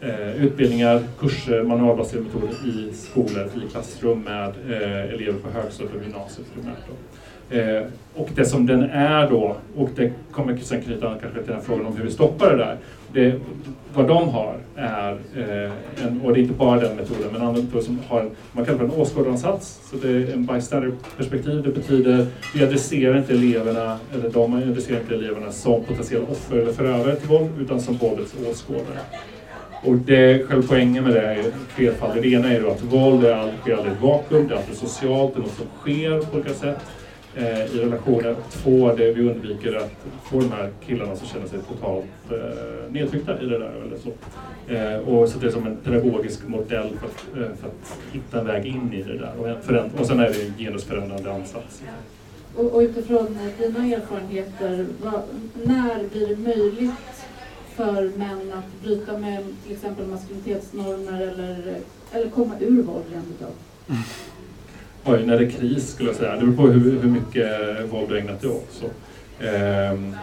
[0.01, 6.03] eh, utbildningar, kurser, manualbaserade metoder i skolor, i klassrum med eh, elever på högstadiet och
[6.03, 6.85] gymnasiet primärt.
[7.51, 7.83] Eh,
[8.15, 11.63] och det som den är då, och det kommer sen knyta an kanske till den
[11.63, 12.77] frågan om hur vi stoppar det där.
[13.13, 13.41] Det,
[13.95, 15.73] vad de har är, eh,
[16.07, 18.79] en, och det är inte bara den metoden, men andra metoder som har, man kallar
[18.79, 19.81] för en åskådaransats.
[19.91, 21.63] Så det är en bystander-perspektiv.
[21.63, 26.73] Det betyder, vi adresserar inte eleverna, eller de adresserar inte eleverna som potentiella offer eller
[26.73, 28.99] förövare till våld, utan som våldets åskådare.
[29.85, 32.23] Och det, själva poängen med det är flerfaldigt.
[32.23, 34.59] Det ena är då att våld är aldrig, sker aldrig i ett vakuum, det är
[34.59, 36.79] alltid socialt, det är något som sker på olika sätt
[37.39, 38.37] eh, i relationen.
[38.51, 43.43] Två, det vi undviker att få de här killarna som känner sig totalt eh, nedtryckta
[43.43, 43.73] i det där.
[43.87, 44.13] Eller så.
[44.75, 48.41] Eh, och så det är som en pedagogisk modell för att, eh, för att hitta
[48.41, 49.33] en väg in i det där.
[49.39, 51.83] Och, och sen är det en genusförändrande ansats.
[52.57, 55.23] Och, och utifrån dina erfarenheter, vad,
[55.65, 56.93] när blir det möjligt
[57.75, 61.81] för män att bryta med till exempel maskulinitetsnormer eller,
[62.13, 63.53] eller komma ur våld rent utav?
[65.05, 66.33] Oj, när det är kris skulle jag säga.
[66.33, 67.51] Det beror på hur, hur mycket
[67.93, 68.69] våld du ägnat dig åt.
[68.71, 68.87] Så,
[69.41, 70.17] Um,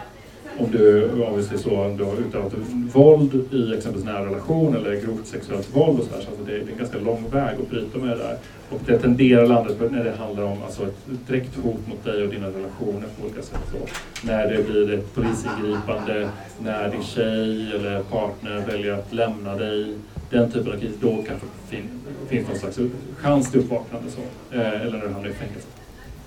[0.58, 2.52] om du obviously så, om du har utövat
[2.92, 6.20] våld i exempelvis nära relation eller grovt sexuellt våld och sådär.
[6.20, 8.36] så alltså det, är, det är en ganska lång väg att bryta med det där.
[8.70, 12.30] Och det tenderar landet när det handlar om alltså ett direkt hot mot dig och
[12.30, 13.60] dina relationer på olika sätt.
[13.72, 13.78] Så.
[14.26, 16.28] När det blir ett polisingripande,
[16.60, 19.94] när din tjej eller partner väljer att lämna dig,
[20.30, 21.88] den typen av kris, då kanske fin,
[22.28, 22.78] finns någon slags
[23.16, 24.10] chans till uppvaknande.
[24.10, 24.20] Så.
[24.56, 25.66] Eh, eller när du hamnar i fängelse.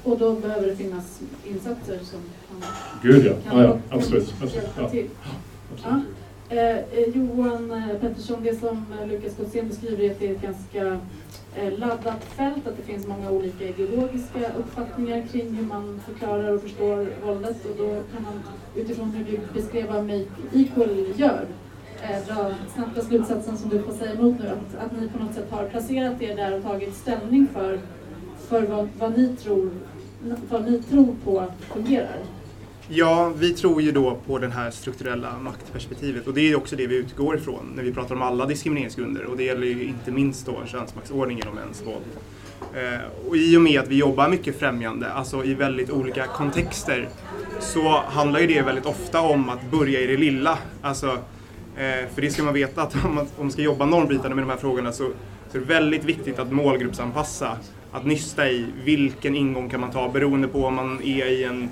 [0.03, 2.69] Och då behöver det finnas insatser som kan,
[3.03, 4.33] Gud ja, kan ja, ja absolut.
[4.53, 5.07] hjälpa Ja, till.
[5.73, 6.03] absolut.
[6.49, 10.41] Eh, eh, Johan eh, Pettersson, det som Lukas Gotzén beskriver är att det är ett
[10.41, 10.99] ganska
[11.77, 17.07] laddat fält, att det finns många olika ideologiska uppfattningar kring hur man förklarar och förstår
[17.25, 18.41] våldet och då kan man
[18.75, 21.45] utifrån hur du beskrev vad Make Equal gör
[22.03, 25.35] Eh, dra snabbt slutsatsen som du får säga emot nu, att, att ni på något
[25.35, 27.79] sätt har placerat er där och tagit ställning för,
[28.47, 29.69] för vad, vad, ni tror,
[30.49, 32.17] vad ni tror på fungerar.
[32.87, 36.87] Ja, vi tror ju då på det här strukturella maktperspektivet och det är också det
[36.87, 40.45] vi utgår ifrån när vi pratar om alla diskrimineringsgrunder och det gäller ju inte minst
[40.45, 42.05] då könsmaktsordningen och mäns våld.
[42.73, 47.09] Eh, och i och med att vi jobbar mycket främjande, alltså i väldigt olika kontexter,
[47.59, 50.57] så handlar ju det väldigt ofta om att börja i det lilla.
[50.81, 51.17] Alltså,
[51.77, 54.43] eh, för det ska man veta att om man, om man ska jobba normbrytande med
[54.43, 55.09] de här frågorna så,
[55.51, 57.57] så är det väldigt viktigt att målgruppsanpassa,
[57.91, 61.69] att nysta i vilken ingång kan man ta beroende på om man är i en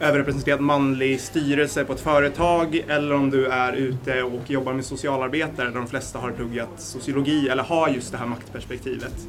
[0.00, 5.66] överrepresenterad manlig styrelse på ett företag eller om du är ute och jobbar med socialarbetare
[5.66, 9.26] där de flesta har pluggat sociologi eller har just det här maktperspektivet.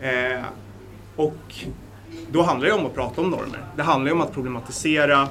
[0.00, 0.44] Eh,
[1.16, 1.54] och
[2.30, 3.64] då handlar det om att prata om normer.
[3.76, 5.28] Det handlar om att problematisera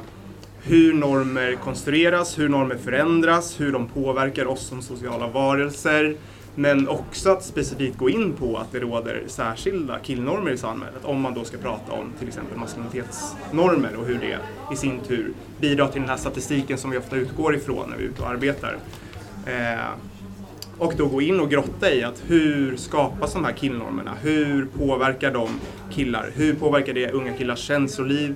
[0.64, 6.16] hur normer konstrueras, hur normer förändras, hur de påverkar oss som sociala varelser.
[6.56, 11.22] Men också att specifikt gå in på att det råder särskilda killnormer i samhället om
[11.22, 14.40] man då ska prata om till exempel maskulinitetsnormer och hur det
[14.74, 18.04] i sin tur bidrar till den här statistiken som vi ofta utgår ifrån när vi
[18.04, 18.78] är ute och arbetar.
[19.46, 19.90] Eh,
[20.78, 24.14] och då gå in och grotta i att hur skapas de här killnormerna?
[24.22, 25.50] Hur påverkar de
[25.92, 26.30] killar?
[26.36, 28.36] Hur påverkar det unga killars känsloliv?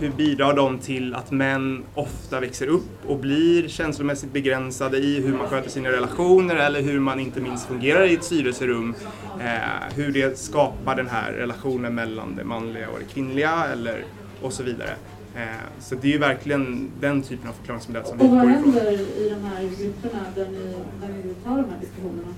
[0.00, 5.32] Hur bidrar de till att män ofta växer upp och blir känslomässigt begränsade i hur
[5.36, 8.94] man sköter sina relationer eller hur man inte minst fungerar i ett styrelserum?
[9.40, 14.04] Eh, hur det skapar den här relationen mellan det manliga och det kvinnliga eller
[14.42, 14.90] och så vidare.
[15.36, 15.42] Eh,
[15.80, 18.72] så det är ju verkligen den typen av förklaringsmodell som vi Och vad utgår ifrån.
[18.74, 22.34] händer i de här grupperna där ni, där ni tar de här diskussionerna?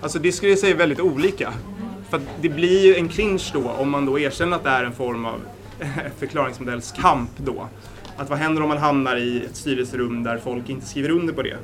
[0.00, 1.52] Alltså det skulle jag säga är väldigt olika.
[2.08, 4.92] För det blir ju en cringe då om man då erkänner att det är en
[4.92, 5.40] form av
[6.18, 7.68] förklaringsmodellskamp då.
[8.16, 11.42] Att vad händer om man hamnar i ett styrelserum där folk inte skriver under på
[11.42, 11.56] det?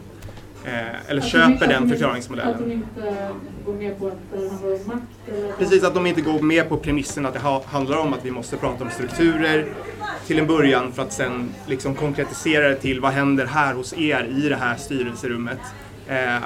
[0.65, 2.55] Eh, eller Att de- köper de den inte- förklaringsmodellen.
[2.55, 3.29] Att de inte
[3.67, 5.03] går med på att det handlar om makt?
[5.29, 8.25] Eller Precis, att de inte går med på premissen att det ha, handlar om att
[8.25, 9.67] vi måste prata om strukturer
[10.27, 14.29] till en början för att sen liksom konkretisera det till vad händer här hos er
[14.45, 15.59] i det här styrelserummet.
[16.09, 16.37] Eh,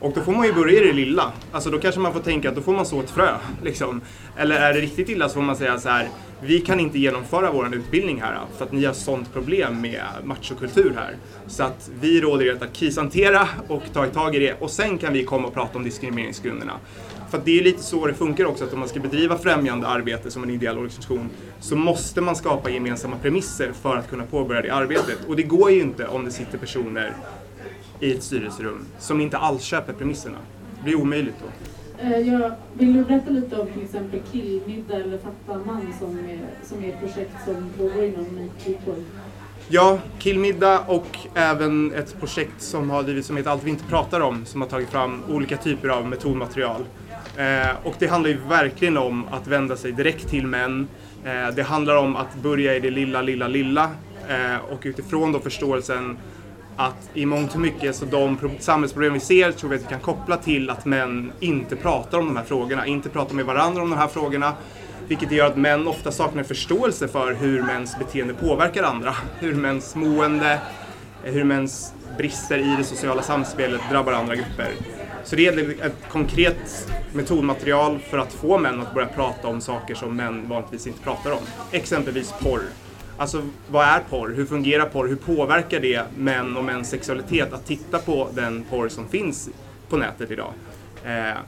[0.00, 1.32] och då får man ju börja i det lilla.
[1.52, 3.28] Alltså då kanske man får tänka att då får man så ett frö.
[3.62, 4.00] Liksom.
[4.36, 6.08] Eller är det riktigt illa så får man säga så här,
[6.42, 10.92] vi kan inte genomföra vår utbildning här för att ni har sånt problem med machokultur
[10.96, 11.16] här.
[11.46, 15.12] Så att vi råder er att krishantera och ta tag i det och sen kan
[15.12, 16.72] vi komma och prata om diskrimineringsgrunderna.
[17.30, 19.86] För att det är lite så det funkar också, att om man ska bedriva främjande
[19.86, 24.62] arbete som en ideell organisation så måste man skapa gemensamma premisser för att kunna påbörja
[24.62, 25.18] det arbetet.
[25.28, 27.16] Och det går ju inte om det sitter personer
[28.00, 30.38] i ett styrelserum som inte alls köper premisserna.
[30.76, 31.79] Det blir omöjligt då.
[32.02, 36.38] Eh, jag vill du berätta lite om till exempel Killmiddag eller Fatta man som är,
[36.62, 38.80] som är ett projekt som pågår inom Make
[39.68, 44.20] Ja, Killmiddag och även ett projekt som har drivits som heter Allt vi inte pratar
[44.20, 46.84] om som har tagit fram olika typer av metodmaterial.
[47.36, 50.88] Eh, och det handlar ju verkligen om att vända sig direkt till män.
[51.24, 53.90] Eh, det handlar om att börja i det lilla, lilla, lilla
[54.28, 56.18] eh, och utifrån då förståelsen
[56.80, 60.00] att i mångt och mycket så de samhällsproblem vi ser tror vi att vi kan
[60.00, 63.90] koppla till att män inte pratar om de här frågorna, inte pratar med varandra om
[63.90, 64.52] de här frågorna.
[65.08, 69.16] Vilket gör att män ofta saknar förståelse för hur mäns beteende påverkar andra.
[69.38, 70.58] Hur mäns mående,
[71.22, 74.68] hur mäns brister i det sociala samspelet drabbar andra grupper.
[75.24, 79.94] Så det är ett konkret metodmaterial för att få män att börja prata om saker
[79.94, 81.42] som män vanligtvis inte pratar om.
[81.72, 82.62] Exempelvis porr.
[83.20, 84.34] Alltså vad är porr?
[84.36, 85.08] Hur fungerar porr?
[85.08, 89.50] Hur påverkar det män och mäns sexualitet att titta på den porr som finns
[89.88, 90.52] på nätet idag?
[91.04, 91.38] Eh,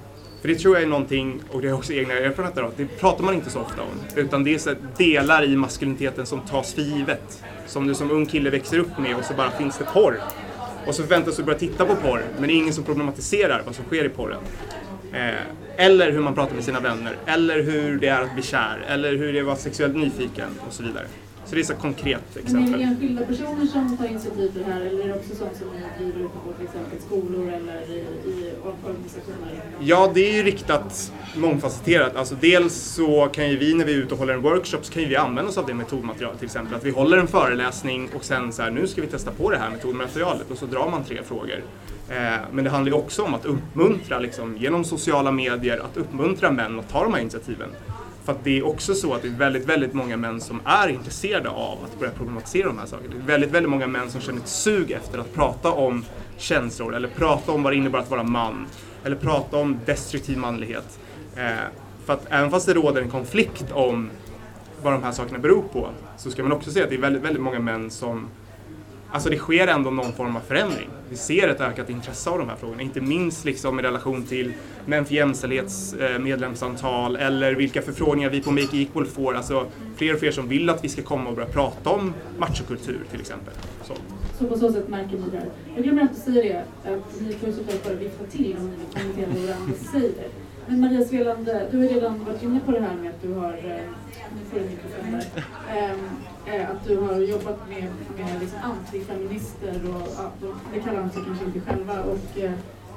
[0.40, 3.24] för det tror jag är någonting, och det har också egna erfarenheter av, det pratar
[3.24, 3.88] man inte så ofta om.
[4.16, 7.42] Utan det är så delar i maskuliniteten som tas för givet.
[7.66, 10.20] Som du som ung kille växer upp med och så bara finns det porr.
[10.86, 13.74] Och så förväntas du börja titta på porr, men det är ingen som problematiserar vad
[13.74, 14.40] som sker i porren.
[15.12, 15.34] Eh,
[15.76, 19.16] eller hur man pratar med sina vänner, eller hur det är att bli kär, eller
[19.16, 21.06] hur det är att vara sexuellt nyfiken och så vidare.
[21.46, 22.80] Så det är så konkret Men är det exempel.
[22.82, 26.04] enskilda personer som tar initiativ till det här eller är det också sånt som ni
[26.04, 27.98] driver ute på till exempel skolor eller i,
[28.30, 29.62] i organisationer?
[29.80, 32.16] Ja, det är ju riktat mångfacetterat.
[32.16, 34.92] Alltså dels så kan ju vi när vi är ute och håller en workshop så
[34.92, 36.38] kan ju vi använda oss av det metodmaterialet.
[36.38, 39.30] Till exempel att vi håller en föreläsning och sen så här, nu ska vi testa
[39.30, 41.62] på det här metodmaterialet och så drar man tre frågor.
[42.08, 42.16] Eh,
[42.52, 46.78] men det handlar ju också om att uppmuntra liksom, genom sociala medier, att uppmuntra män
[46.78, 47.68] att ta de här initiativen
[48.24, 50.88] för att det är också så att det är väldigt, väldigt många män som är
[50.88, 53.14] intresserade av att börja problematisera de här sakerna.
[53.14, 56.04] Det är väldigt, väldigt många män som känner ett sug efter att prata om
[56.36, 58.66] känslor eller prata om vad det innebär att vara man
[59.04, 60.98] eller prata om destruktiv manlighet.
[61.36, 61.50] Eh,
[62.04, 64.10] för att även fast det råder en konflikt om
[64.82, 67.22] vad de här sakerna beror på så ska man också se att det är väldigt,
[67.22, 68.28] väldigt många män som
[69.12, 70.88] Alltså det sker ändå någon form av förändring.
[71.08, 74.52] Vi ser ett ökat intresse av de här frågorna, inte minst liksom i relation till
[74.86, 79.34] Män för jämställdhets eh, medlemsantal eller vilka förfrågningar vi på Make Equal får.
[79.34, 83.00] Alltså fler och fler som vill att vi ska komma och börja prata om machokultur
[83.10, 83.54] till exempel.
[83.84, 83.94] Så.
[84.38, 85.48] Så på så sätt märker ni det här.
[85.74, 88.76] Jag glömmer att säga det, att ni får ju såklart bara vifta till om ni
[88.76, 90.28] vill kommentera vad varandra säger.
[90.66, 93.52] Men Maria Svelande, du har redan varit inne på det här med att du har,
[93.52, 93.86] eh,
[94.34, 95.22] nu får du mikrofonen
[95.70, 95.98] ehm,
[96.46, 101.10] där, eh, att du har jobbat med, med liksom antifeminister och ja, det kallar de
[101.10, 102.52] sig kanske inte själva och eh,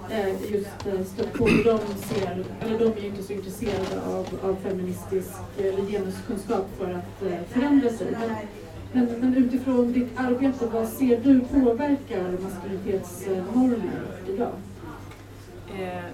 [0.09, 4.01] eh just eh, stött på hur de ser, eller de är ju inte så intresserade
[4.07, 8.07] av, av feministisk eh, eller genuskunskap för att eh, förändra sig.
[8.11, 8.35] Men,
[9.05, 14.53] men, men utifrån ditt arbete, vad ser du påverkar maskulinitetsnormer idag?
[15.79, 16.05] Eh,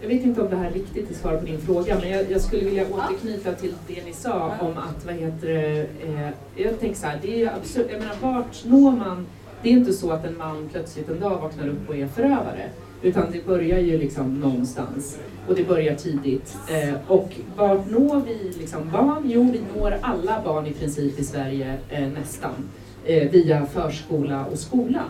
[0.00, 2.40] jag vet inte om det här riktigt är svar på din fråga, men jag, jag
[2.40, 7.06] skulle vilja återknyta till det ni sa om att, vad heter eh, jag tänker så
[7.06, 9.26] här, det är absurt, jag menar vart når man,
[9.62, 12.70] det är inte så att en man plötsligt en dag vaknar upp och är förövare,
[13.02, 16.56] utan det börjar ju liksom någonstans och det börjar tidigt.
[16.70, 19.22] Eh, och vart når vi liksom barn?
[19.24, 22.54] Jo, vi når alla barn i princip i Sverige eh, nästan
[23.04, 25.02] eh, via förskola och skola.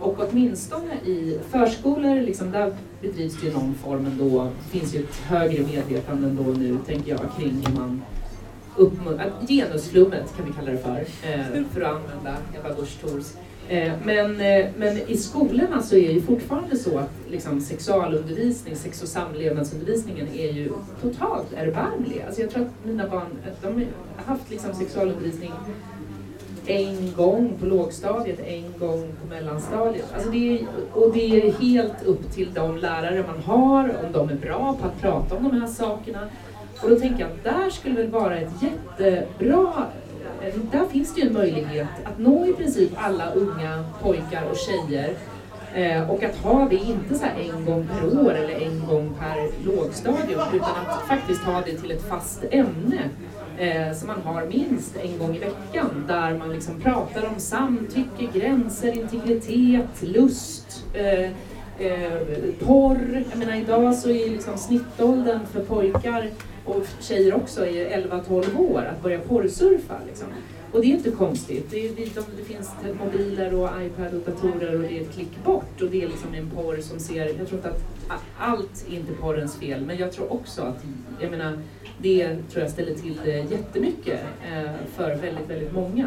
[0.00, 5.16] Och åtminstone i förskolor, liksom, där bedrivs det ju någon form ändå, finns ju ett
[5.16, 8.02] högre medvetande ändå nu, tänker jag, kring hur man
[8.76, 13.34] uppmuntrar, genusflummet kan vi kalla det för, eh, för att använda Ebba Busch Thors.
[13.68, 18.76] Eh, men, eh, men i skolorna så är det ju fortfarande så att liksom, sexualundervisning,
[18.76, 22.22] sex och samlevnadsundervisningen är ju totalt erbarmlig.
[22.26, 23.26] Alltså jag tror att mina barn,
[23.62, 23.68] de
[24.16, 25.52] har haft liksom, sexualundervisning
[26.68, 30.04] en gång på lågstadiet, en gång på mellanstadiet.
[30.14, 34.28] Alltså det är, och det är helt upp till de lärare man har, om de
[34.28, 36.28] är bra på att prata om de här sakerna.
[36.82, 39.86] Och då tänker jag att där skulle väl vara ett jättebra
[40.72, 45.14] där finns det ju en möjlighet att nå i princip alla unga pojkar och tjejer
[45.74, 49.14] eh, och att ha det inte så här en gång per år eller en gång
[49.18, 53.00] per lågstadium utan att faktiskt ha det till ett fast ämne
[53.58, 58.28] eh, som man har minst en gång i veckan där man liksom pratar om samtycke,
[58.34, 61.30] gränser, integritet, lust, eh,
[61.78, 62.12] eh,
[62.66, 63.24] porr.
[63.30, 66.30] Jag menar idag så är liksom snittåldern för pojkar
[66.64, 69.94] och tjejer också är 11-12 år att börja porrsurfa.
[70.06, 70.26] Liksom.
[70.72, 71.70] Och det är inte konstigt.
[71.70, 72.04] Det, är, det,
[72.36, 72.70] det finns
[73.04, 76.34] mobiler och iPad och datorer och det är ett klick bort och det är liksom
[76.34, 77.82] en porr som ser, jag tror inte att
[78.38, 80.84] allt är inte porrens fel men jag tror också att,
[81.20, 81.58] jag menar,
[82.02, 86.06] det tror jag ställer till det jättemycket eh, för väldigt, väldigt många.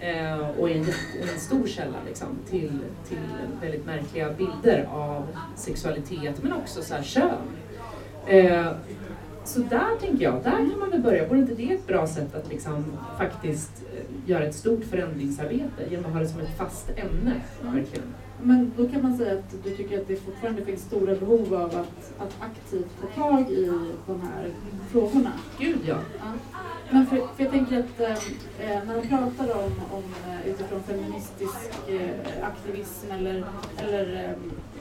[0.00, 0.86] Eh, och är en,
[1.22, 3.18] en stor källa liksom, till, till
[3.60, 7.38] väldigt märkliga bilder av sexualitet men också så här, kön.
[9.44, 11.28] Så där tänker jag, där kan man väl börja.
[11.28, 12.84] Vore inte det ett bra sätt att liksom
[13.18, 13.82] faktiskt
[14.26, 17.40] göra ett stort förändringsarbete genom att ha det som ett fast ämne?
[17.62, 18.14] Verkligen.
[18.42, 21.64] Men då kan man säga att du tycker att det fortfarande finns stora behov av
[21.64, 23.72] att, att aktivt ta tag i
[24.06, 24.50] de här
[24.90, 25.32] frågorna.
[25.58, 25.96] Gud ja.
[26.18, 26.32] Ja.
[26.90, 30.82] Men för, för jag tänker att eh, eh, när de pratar om, om eh, utifrån
[30.82, 33.44] feministisk eh, aktivism eller,
[33.78, 34.30] eller, eh,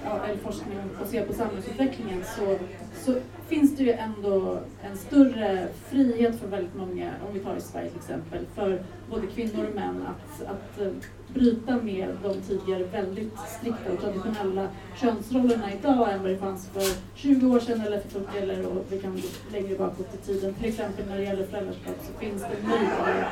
[0.05, 2.57] ja, eller forskning och ser på samhällsutvecklingen så,
[3.05, 7.61] så finns det ju ändå en större frihet för väldigt många, om vi tar i
[7.61, 10.79] Sverige till exempel, för både kvinnor och män att, att
[11.35, 14.67] bryta med de tidigare väldigt strikta och traditionella
[15.01, 18.85] könsrollerna idag än vad det fanns för 20 år sedan eller för 40 eller och
[18.89, 20.53] vi kan gå längre bakåt i tiden.
[20.53, 23.27] Till exempel när det gäller föräldraskap så finns det möjlighet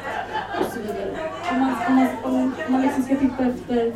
[0.59, 1.31] och så vidare.
[1.51, 3.93] Om man, om man, om man liksom ska titta efter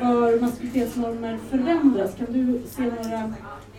[0.00, 3.34] var maskulinitetsnormer förändras, kan du se några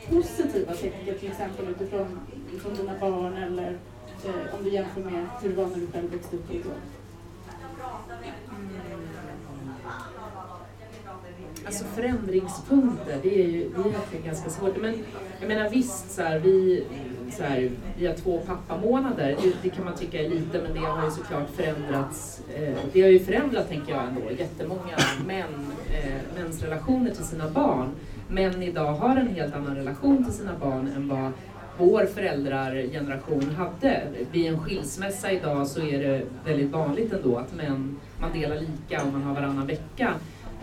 [0.10, 2.19] positiva tecken till exempel utifrån,
[2.50, 3.78] utifrån dina barn eller
[4.26, 6.50] eh, om du jämför med hur det var när du själv växte upp?
[6.50, 6.65] Mm.
[11.66, 14.82] Alltså förändringspunkter, det är ju det är egentligen ganska svårt.
[14.82, 14.94] Men
[15.40, 16.84] jag menar visst, så här, vi,
[17.32, 19.38] så här, vi har två pappamånader.
[19.42, 22.42] Det, det kan man tycka är lite, men det har ju såklart förändrats.
[22.56, 24.98] Eh, det har ju förändrat, tänker jag ändå, jättemånga
[25.28, 27.90] män, eh, mäns relationer till sina barn.
[28.30, 31.32] Män idag har en helt annan relation till sina barn än vad
[31.78, 34.02] vår föräldrageneration hade.
[34.32, 39.06] Vid en skilsmässa idag så är det väldigt vanligt ändå att män, man delar lika
[39.06, 40.14] och man har varannan vecka.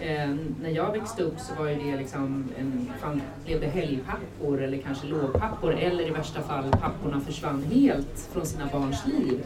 [0.00, 0.28] Eh,
[0.62, 4.78] när jag växte upp så var ju det liksom, en, fan, blev det helgpappor eller
[4.78, 9.44] kanske lågpappor eller i värsta fall papporna försvann helt från sina barns liv.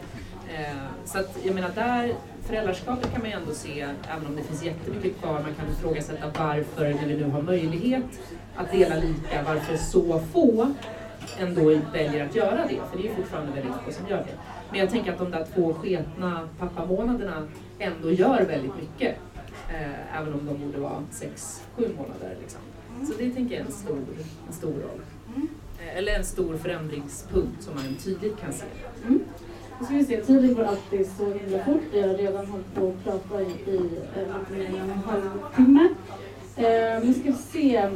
[0.54, 4.42] Eh, så att jag menar där, föräldraskapet kan man ju ändå se, även om det
[4.42, 8.04] finns jättemycket kvar, man kan ifrågasätta varför, när vi nu har möjlighet
[8.56, 10.74] att dela lika, varför så få
[11.38, 14.34] ändå väljer att göra det, för det är ju fortfarande väldigt få som gör det.
[14.70, 17.48] Men jag tänker att de där två sketna pappamånaderna
[17.78, 19.16] ändå gör väldigt mycket.
[19.72, 22.36] Eh, även om de borde vara sex, sju månader.
[22.40, 22.60] Liksom.
[23.06, 23.98] Så det tänker jag är en stor,
[24.46, 25.00] en stor roll.
[25.80, 28.64] Eh, eller en stor förändringspunkt som man tydligt kan se.
[29.06, 29.20] Mm.
[29.80, 31.82] Nu ska vi se, tiden går alltid så himla fort.
[31.92, 33.76] Vi har redan hållit på att prata i, i
[34.16, 35.88] eh, lite mer än en halvtimme.
[36.56, 37.90] Eh, nu ska vi se,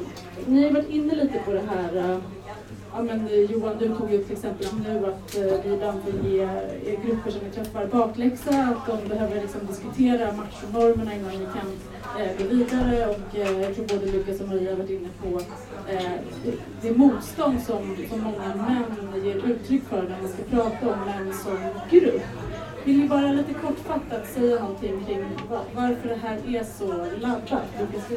[0.47, 2.19] ni har varit inne lite på det här eh,
[2.97, 6.33] Ja, men, eh, Johan, du tog ju till exempel nu att eh, vi ibland vill
[6.33, 11.47] ge er grupper som vi träffar bakläxa, att de behöver liksom diskutera machonormerna innan vi
[11.47, 11.69] kan
[12.21, 13.07] eh, gå vidare.
[13.07, 15.41] Och eh, jag tror både Lukas och Maria har varit inne på
[15.93, 16.13] eh,
[16.83, 21.35] det motstånd som, som många män ger uttryck för när man ska prata om män
[21.35, 21.59] som
[21.91, 22.23] grupp.
[22.87, 25.25] Vill ni bara lite kortfattat säga någonting kring
[25.75, 26.87] varför det här är så
[27.21, 27.63] laddat?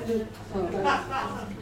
[0.08, 0.26] Det?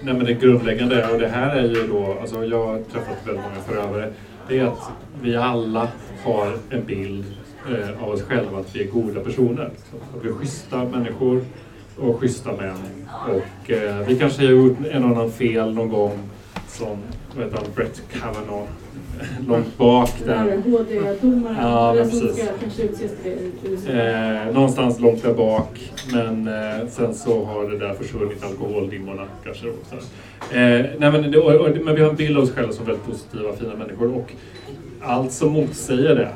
[0.02, 3.44] Nej men det grundläggande, och det här är ju då, alltså jag har träffat väldigt
[3.44, 4.14] många förövare,
[4.48, 4.92] det är att
[5.22, 5.88] vi alla
[6.24, 7.26] har en bild
[7.70, 9.66] eh, av oss själva att vi är goda personer.
[9.66, 11.42] Att vi är schyssta människor
[11.98, 13.08] och schyssta män.
[13.28, 16.20] Och eh, vi kanske har gjort en och annan fel någon gång
[16.68, 16.98] som,
[17.36, 18.68] vad heter han, Brett Kavanaugh,
[19.48, 20.58] långt bak Det här där.
[20.58, 23.88] HD-domaren, Ja, men precis.
[23.90, 29.68] Eh, någonstans långt där bak, men eh, sen så har det där försvunnit, alkoholdimmorna kanske.
[29.70, 29.96] Också.
[30.56, 30.60] Eh,
[30.98, 33.06] nej, men, det, och, och, men vi har en bild av oss själva som väldigt
[33.06, 34.32] positiva, fina människor och
[35.02, 36.30] allt som motsäger det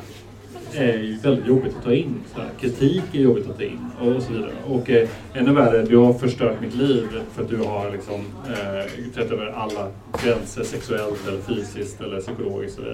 [0.75, 2.15] är ju väldigt jobbigt att ta in.
[2.35, 2.49] Så här.
[2.59, 4.51] Kritik är jobbigt att ta in och så vidare.
[4.67, 9.11] Och eh, ännu värre, du har förstört mitt liv för att du har liksom, eh,
[9.15, 9.87] trätt över alla
[10.23, 12.79] gränser sexuellt eller fysiskt eller psykologiskt.
[12.79, 12.85] Och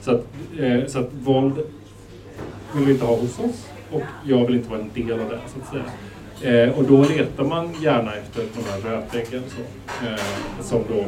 [0.00, 0.26] så, att,
[0.58, 1.54] eh, så att våld
[2.74, 5.38] vill vi inte ha hos oss och jag vill inte vara en del av det
[5.46, 5.84] så att säga.
[6.42, 9.60] Eh, och då letar man gärna efter de här rötäggen så,
[10.06, 11.04] eh, som då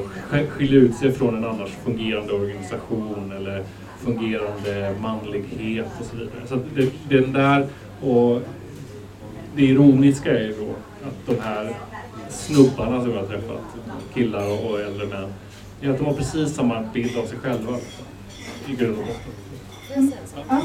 [0.49, 3.65] skiljer ut sig från en annars fungerande organisation eller
[3.99, 6.47] fungerande manlighet och så vidare.
[6.49, 7.67] Så det, den där
[8.03, 8.43] och
[9.57, 10.71] det ironiska är ju då
[11.09, 11.77] att de här
[12.29, 13.63] snubbarna som jag har träffat,
[14.15, 15.33] killar och, och äldre män,
[15.83, 17.79] är att de har precis samma bild av sig själva
[18.67, 19.33] i grund och botten.
[20.49, 20.63] Ja.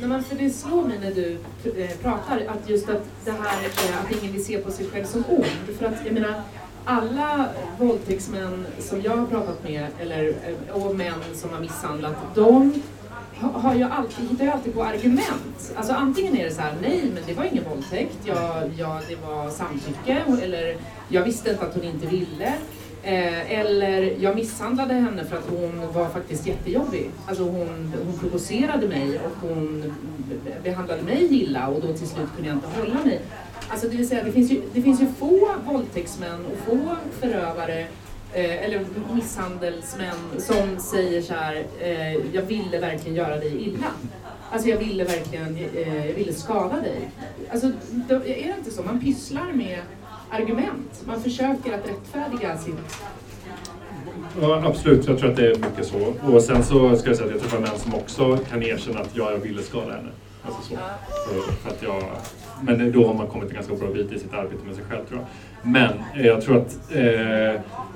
[0.00, 1.38] Nej, men för det slår mig när du
[1.82, 3.66] eh, pratar att just att det här
[4.00, 5.76] att ingen vill se på sig själv som ond.
[5.78, 6.42] För att jag menar,
[6.84, 12.82] alla våldtäktsmän som jag har pratat med, eller, eh, och män som har misshandlat, de
[13.40, 15.72] har ju alltid, hittar ju alltid på argument.
[15.76, 19.16] Alltså antingen är det så här, nej men det var ingen våldtäkt, jag, jag, det
[19.26, 20.76] var samtycke, eller
[21.08, 22.54] jag visste inte att hon inte ville.
[23.02, 27.10] Eh, eller jag misshandlade henne för att hon var faktiskt jättejobbig.
[27.26, 29.94] Alltså hon, hon provocerade mig och hon
[30.64, 33.20] behandlade mig illa och då till slut kunde jag inte hålla mig.
[33.68, 37.80] Alltså det vill säga, det finns ju, det finns ju få våldtäktsmän och få förövare
[38.32, 43.86] eh, eller misshandelsmän som säger så här, eh, jag ville verkligen göra dig illa.
[44.50, 47.10] Alltså jag ville verkligen, eh, jag ville skada dig.
[47.52, 47.70] Alltså
[48.08, 48.82] då, är det inte så?
[48.82, 49.78] Man pysslar med
[50.30, 51.02] argument.
[51.06, 52.74] Man försöker att rättfärdiga sitt...
[54.40, 56.14] Ja, absolut, jag tror att det är mycket så.
[56.32, 59.10] Och sen så ska jag säga att jag träffar män som också kan erkänna att
[59.12, 60.10] ja, jag ville skada henne.
[60.42, 60.74] Alltså så.
[60.74, 62.02] För, för att jag,
[62.62, 65.04] men då har man kommit en ganska bra bit i sitt arbete med sig själv
[65.04, 65.28] tror jag.
[65.72, 67.04] Men eh, jag tror att, eh,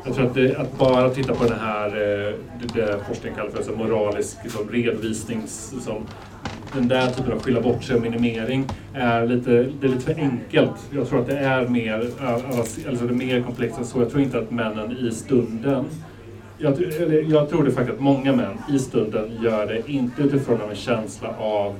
[0.04, 3.50] jag tror att, det, att bara titta på den här, eh, det, det forskningen kallar
[3.50, 5.70] för alltså moralisk liksom, redovisnings...
[5.74, 6.06] Liksom,
[6.74, 10.20] den där typen av skylla bort sig och minimering är lite, det är lite för
[10.20, 10.88] enkelt.
[10.90, 14.00] Jag tror att det är mer, eh, alltså det är mer komplext än så.
[14.00, 15.84] Jag tror inte att männen i stunden
[16.58, 20.60] jag, eller jag tror det faktiskt att många män i stunden gör det inte utifrån
[20.70, 21.74] en känsla av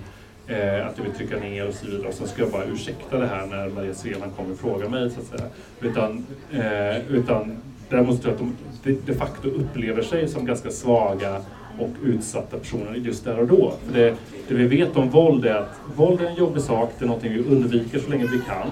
[0.48, 2.08] eh, att jag vill trycka ner och så vidare.
[2.08, 5.10] Och sen ska jag bara ursäkta det här när Maria Sveland kommer och frågar mig
[5.10, 5.48] så att säga.
[5.80, 7.56] Utan, eh, utan
[7.88, 11.42] däremot tror jag att de de, de facto upplever sig som ganska svaga
[11.78, 13.74] och utsatta personer just där och då.
[13.86, 14.16] För det,
[14.48, 17.32] det vi vet om våld är att våld är en jobbig sak, det är någonting
[17.32, 18.70] vi undviker så länge vi kan.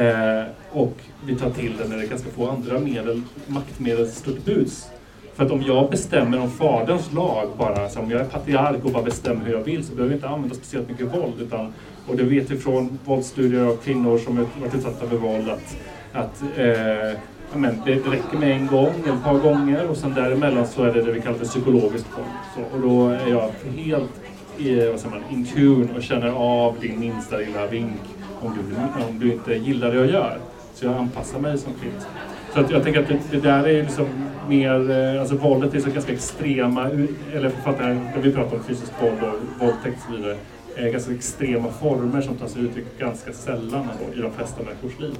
[0.00, 4.32] Eh, och vi tar till det när det är ganska få andra medel, maktmedel står
[4.32, 4.88] till buds.
[5.42, 8.90] För att om jag bestämmer om faderns lag bara, så om jag är patriark och
[8.90, 11.32] bara bestämmer hur jag vill så behöver jag inte använda speciellt mycket våld.
[11.40, 11.72] Utan,
[12.08, 15.76] och det vet vi från våldsstudier av kvinnor som har varit utsatta för våld att,
[16.12, 17.18] att eh,
[17.54, 21.02] men det räcker med en gång, ett par gånger och sen däremellan så är det
[21.02, 22.28] det vi kallar för psykologiskt våld.
[22.54, 24.20] Så, och då är jag helt
[24.58, 28.00] i, vad säger man, in tune och känner av din minsta lilla vink
[28.40, 28.76] om du,
[29.08, 30.38] om du inte gillar det jag gör.
[30.74, 32.00] Så jag anpassar mig som kvinna.
[32.54, 34.06] Så att jag tänker att det, det där är liksom
[34.48, 36.90] mer, eh, alltså våldet är så ganska extrema,
[37.32, 40.36] eller författaren, när vi pratar om fysiskt våld och våldtäkt och så vidare,
[40.76, 45.00] är ganska extrema former som tar sig uttryck ganska sällan då, i de flesta människors
[45.00, 45.18] liv.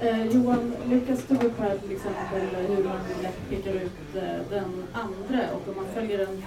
[0.00, 4.82] Eh, Johan, Lukas tog upp här till exempel hur man lätt pekar ut eh, den
[4.92, 6.42] andra och om man följer den,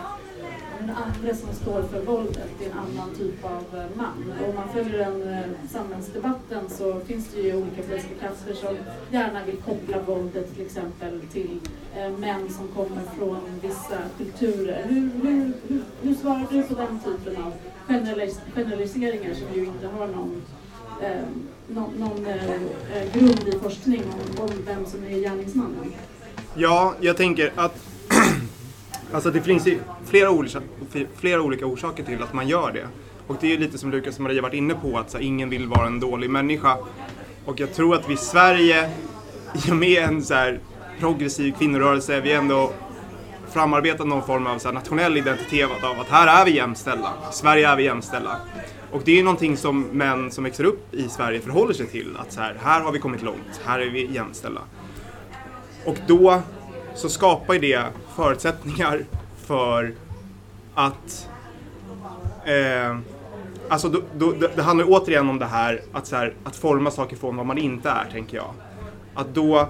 [0.79, 4.33] den andra som står för våldet, det är en annan typ av eh, man.
[4.67, 8.75] Om man följer den eh, samhällsdebatten så finns det ju olika politiska krafter som
[9.11, 11.59] gärna vill koppla våldet till exempel till
[11.95, 14.85] eh, män som kommer från vissa kulturer.
[14.87, 17.53] Hur, hur, hur, hur svarar du på den typen av
[17.87, 20.41] generalis generaliseringar som ju inte har någon
[21.01, 21.21] eh,
[21.67, 25.93] någon, någon eh, eh grund i forskning om, om vem som är gärningsmannen?
[26.55, 27.85] Ja, jag tänker att
[29.11, 30.61] alltså det finns ju flera olika,
[31.15, 32.87] flera olika orsaker till att man gör det.
[33.27, 35.25] Och det är ju lite som Lukas och Maria varit inne på, att så här,
[35.25, 36.77] ingen vill vara en dålig människa.
[37.45, 38.89] Och jag tror att vi i Sverige,
[39.67, 40.59] i och med en så här,
[40.99, 42.71] progressiv kvinnorörelse, vi ändå
[43.51, 47.13] framarbetat någon form av så här, nationell identitet av att här är vi jämställda.
[47.31, 48.37] I Sverige är vi jämställda.
[48.91, 52.17] Och det är någonting som män som växer upp i Sverige förhåller sig till.
[52.17, 54.61] Att så här, här har vi kommit långt, här är vi jämställda.
[55.85, 56.41] Och då
[56.95, 57.83] så skapar ju det
[58.15, 59.05] förutsättningar
[59.45, 59.93] för
[60.75, 61.29] att
[62.45, 62.97] eh,
[63.69, 67.15] Alltså då, då, det handlar återigen om det här att, så här, att forma saker
[67.15, 68.53] från vad man inte är, tänker jag.
[69.13, 69.67] Att då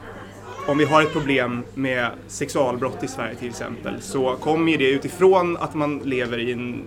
[0.67, 4.89] om vi har ett problem med sexualbrott i Sverige till exempel så kommer ju det
[4.89, 6.83] utifrån att man lever i en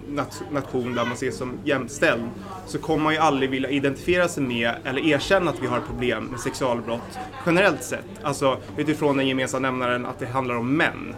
[0.51, 2.23] nation där man ses som jämställd
[2.67, 6.25] så kommer man ju aldrig vilja identifiera sig med eller erkänna att vi har problem
[6.25, 8.07] med sexualbrott generellt sett.
[8.23, 11.15] Alltså utifrån den gemensamma nämnaren att det handlar om män.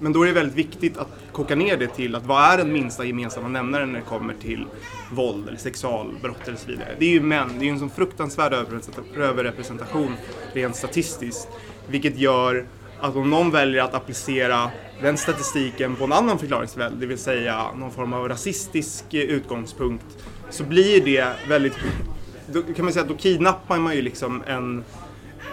[0.00, 2.72] Men då är det väldigt viktigt att koka ner det till att vad är den
[2.72, 4.66] minsta gemensamma nämnaren när det kommer till
[5.12, 6.88] våld eller sexualbrott eller så vidare.
[6.98, 8.52] Det är ju män, det är ju en sån fruktansvärd
[9.16, 10.12] överrepresentation
[10.52, 11.48] rent statistiskt.
[11.88, 12.66] Vilket gör
[13.00, 14.70] att om någon väljer att applicera
[15.00, 20.04] den statistiken på en annan förklaringsväg, det vill säga någon form av rasistisk utgångspunkt,
[20.50, 21.74] så blir det väldigt,
[22.46, 24.84] då kan man säga att då kidnappar man ju liksom en,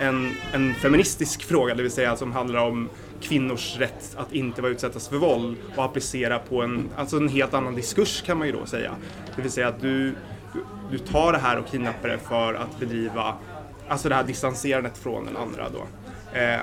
[0.01, 2.89] en, en feministisk fråga, det vill säga som handlar om
[3.21, 7.53] kvinnors rätt att inte vara utsättas för våld och applicera på en, alltså en helt
[7.53, 8.91] annan diskurs kan man ju då säga.
[9.35, 10.15] Det vill säga att du,
[10.53, 13.35] du, du tar det här och kidnappar det för att bedriva,
[13.87, 15.79] alltså det här distanserandet från den andra då.
[16.39, 16.59] Eh,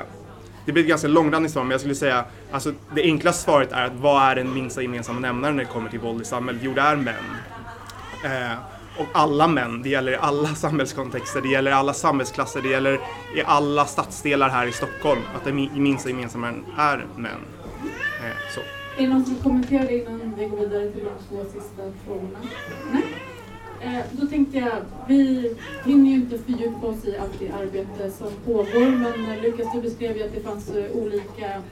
[0.67, 3.85] det blir ett ganska långrandigt svar, men jag skulle säga alltså det enkla svaret är
[3.85, 6.63] att vad är den minsta gemensamma nämnaren när det kommer till våld i samhället?
[6.65, 7.15] Jo, det är män.
[8.25, 8.59] Eh,
[8.99, 12.95] och alla män, det gäller i alla samhällskontexter, det gäller i alla samhällsklasser, det gäller
[13.35, 17.41] i alla stadsdelar här i Stockholm, att den minsta gemensamma är män.
[18.25, 18.61] Eh, så.
[18.99, 22.39] Är det någon som kommenterar det innan vi går vidare till de två sista frågorna?
[22.93, 23.03] Nej?
[23.81, 24.77] Eh, då tänkte jag,
[25.09, 29.67] vi hinner ju inte fördjupa oss i allt det arbete som pågår, men eh, Lukas,
[29.75, 31.63] du beskrev ju att det fanns eh, olika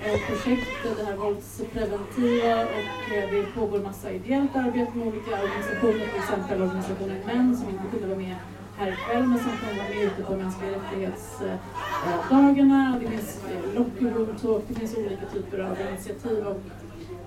[0.00, 5.92] Eh, projekt, det här våldspreventiva och eh, det pågår massa ideellt arbete med olika organisationer,
[5.92, 8.36] till exempel organisationen Män som inte kunde vara med
[8.78, 12.94] här ikväll men som kommer vara med ute på mänskliga rättighetsdagarna.
[12.94, 13.40] Eh, det finns
[13.74, 14.00] lock
[14.44, 16.60] och det finns olika typer av initiativ och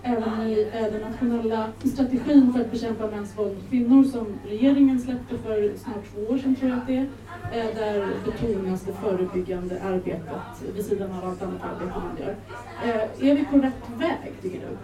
[0.03, 4.99] även i eh, den nationella strategin för att bekämpa mäns våld mot kvinnor som regeringen
[4.99, 7.07] släppte för snart två år sedan tror jag att det är.
[7.53, 12.35] Eh, där betonas det förebyggande arbetet vid sidan av allt annat arbete man gör.
[12.83, 14.77] Eh, är vi på rätt väg, tycker du?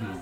[0.00, 0.16] Mm.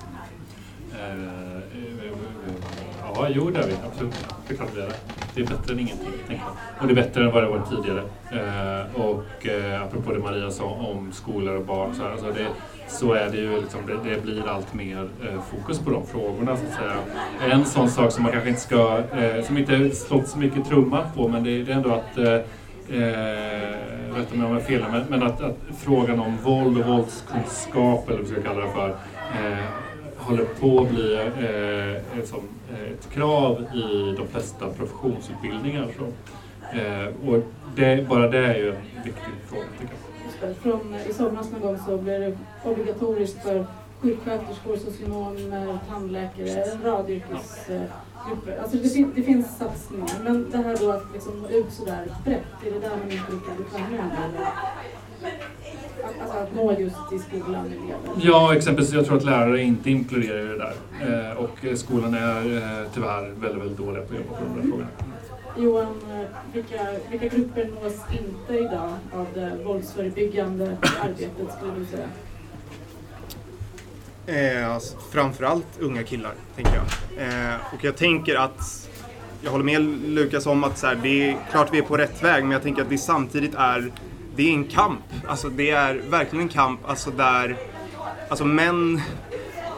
[3.14, 3.74] Ja, jo det är vi.
[3.86, 4.26] Absolut.
[4.48, 4.94] Det är klart vi är det.
[5.34, 6.80] Det är bättre än ingenting, tänker jag.
[6.80, 8.02] Och det är bättre än vad det varit tidigare.
[8.32, 12.46] Eh, och eh, apropå det Maria sa om skolor och barn, så, här, alltså det,
[12.88, 16.56] så är det ju liksom, det, det blir allt mer eh, fokus på de frågorna.
[16.56, 17.52] Så att säga.
[17.52, 21.04] En sån sak som man kanske inte ska, eh, som inte slått så mycket trumma
[21.14, 22.40] på, men det, det är ändå att eh,
[22.92, 26.86] Eh, rätta mig om jag har fel, men, men att, att, frågan om våld och
[26.86, 29.64] våldskunskap, eller vad vi ska kalla det för, eh,
[30.20, 32.40] håller på att bli eh, ett, som,
[32.72, 35.88] eh, ett krav i de flesta professionsutbildningar.
[35.98, 36.04] Så.
[36.78, 37.42] Eh, och
[37.76, 40.56] det, bara det är ju en viktig fråga tycker jag.
[40.56, 43.66] Från, I somras någon gång så blev det obligatoriskt för
[44.00, 48.58] sjuksköterskor, socionomer, tandläkare, en rad yrkesgrupper.
[48.62, 52.14] Alltså det, fin det finns satsningar, men det här då att liksom nå ut sådär
[52.24, 53.80] brett, är det där man inte riktigt är
[56.04, 57.98] Alltså att nå just i skolan elever?
[58.22, 60.74] Ja, exempelvis jag tror att lärare inte inkluderar det där.
[61.30, 64.68] Eh, och skolan är eh, tyvärr väldigt, väldigt dåliga på att jobba på de där
[64.68, 64.88] frågorna.
[65.56, 72.08] Johan, eh, vilka, vilka grupper nås inte idag av det våldsförebyggande arbetet skulle du säga?
[74.26, 76.84] Eh, alltså, framförallt unga killar, tänker jag.
[77.26, 78.88] Eh, och jag tänker att
[79.42, 82.22] jag håller med Lukas om att så här, det är klart vi är på rätt
[82.22, 83.92] väg, men jag tänker att det samtidigt är,
[84.36, 85.04] det är en kamp.
[85.28, 87.56] Alltså det är verkligen en kamp, alltså där,
[88.28, 89.00] alltså män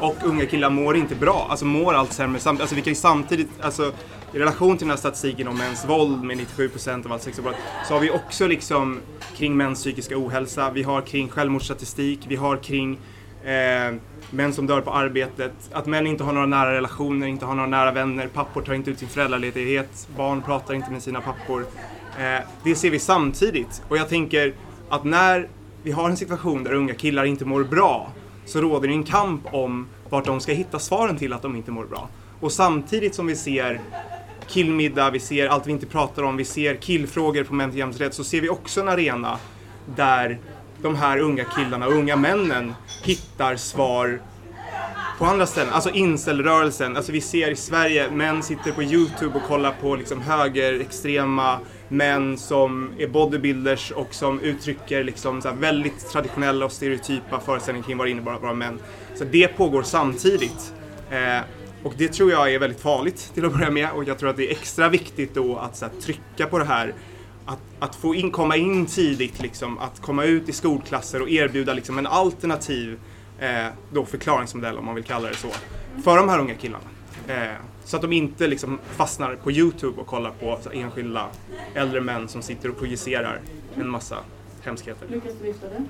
[0.01, 2.41] och unga killar mår inte bra, alltså mår allt sämre.
[2.45, 3.93] Alltså vi kan ju samtidigt, alltså
[4.33, 7.57] i relation till den här statistiken om mäns våld med 97% av allt sexualbrott
[7.89, 9.01] så har vi också liksom
[9.37, 12.99] kring mäns psykiska ohälsa, vi har kring självmordsstatistik, vi har kring
[13.45, 13.95] eh,
[14.31, 17.69] män som dör på arbetet, att män inte har några nära relationer, inte har några
[17.69, 21.67] nära vänner, pappor tar inte ut sin föräldraledighet, barn pratar inte med sina pappor.
[22.19, 24.55] Eh, det ser vi samtidigt och jag tänker
[24.89, 25.49] att när
[25.83, 28.13] vi har en situation där unga killar inte mår bra
[28.45, 31.71] så råder det en kamp om vart de ska hitta svaren till att de inte
[31.71, 32.09] mår bra.
[32.41, 33.81] Och samtidigt som vi ser
[34.49, 38.25] killmiddag, vi ser allt vi inte pratar om, vi ser killfrågor på Män jämställdhet så
[38.25, 39.39] ser vi också en arena
[39.97, 40.39] där
[40.83, 44.21] de här unga killarna och unga männen hittar svar
[45.19, 45.73] på andra ställen.
[45.73, 46.97] Alltså incelrörelsen.
[46.97, 51.59] Alltså vi ser i Sverige män sitter på Youtube och kollar på liksom högerextrema
[51.89, 57.97] män som är bodybuilders och som uttrycker liksom så väldigt traditionella och stereotypa föreställningar kring
[57.97, 58.79] vad det innebär att vara män.
[59.15, 60.75] Så det pågår samtidigt.
[61.11, 61.41] Eh,
[61.83, 64.37] och det tror jag är väldigt farligt till att börja med och jag tror att
[64.37, 66.95] det är extra viktigt då att så här, trycka på det här
[67.47, 71.75] att, att få in, komma in tidigt, liksom, att komma ut i skolklasser och erbjuda
[71.75, 72.99] liksom, en alternativ
[73.43, 75.49] eh, då förklaringsmodell, om man vill kalla det så,
[76.05, 76.85] för de här unga killarna.
[77.29, 81.27] Eh, så att de inte liksom, fastnar på Youtube och kollar på enskilda
[81.75, 83.41] äldre män som sitter och projicerar
[83.75, 84.19] en massa
[84.63, 85.07] hemskheter.
[85.11, 85.85] Lukas, du viftade.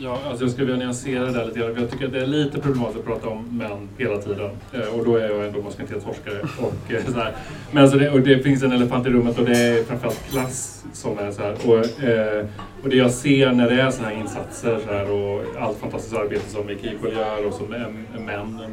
[0.00, 1.74] Ja, alltså jag skulle vilja nyansera det där lite grann.
[1.76, 4.50] Jag tycker att det är lite problematiskt att prata om män hela tiden.
[4.72, 6.40] Eh, och då är jag ändå maskulinitetsforskare.
[6.58, 7.32] Och, eh, så här.
[7.70, 10.84] Men alltså det, och det finns en elefant i rummet och det är framförallt klass
[10.92, 11.54] som är så här.
[11.66, 12.46] Och, eh,
[12.82, 16.16] och det jag ser när det är sådana här insatser så här, och allt fantastiskt
[16.16, 18.06] arbete som Equal gör och som män,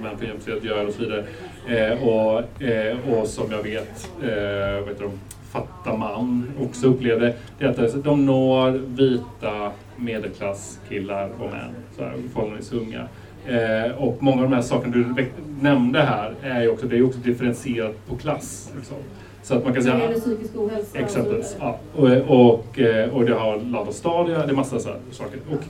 [0.01, 1.25] män för jämställdhet gör och så vidare.
[2.01, 2.43] Och,
[3.17, 4.09] och som jag vet,
[4.87, 5.09] vet du,
[5.53, 12.13] fatta man också upplevde, det är att de når vita medelklasskillar och män, så här,
[12.33, 13.07] förhållandevis unga.
[13.45, 15.25] Eh, och många av de här sakerna du
[15.61, 18.71] nämnde här är ju också, det är också differentierat på klass.
[18.75, 18.97] Liksom.
[19.43, 20.07] Så att man kan säga...
[20.07, 21.77] Det psykisk ohälsa Exempelvis, ja.
[21.95, 25.39] Och, och, eh, och det har land och stad, det är massa så saker.
[25.51, 25.63] Och,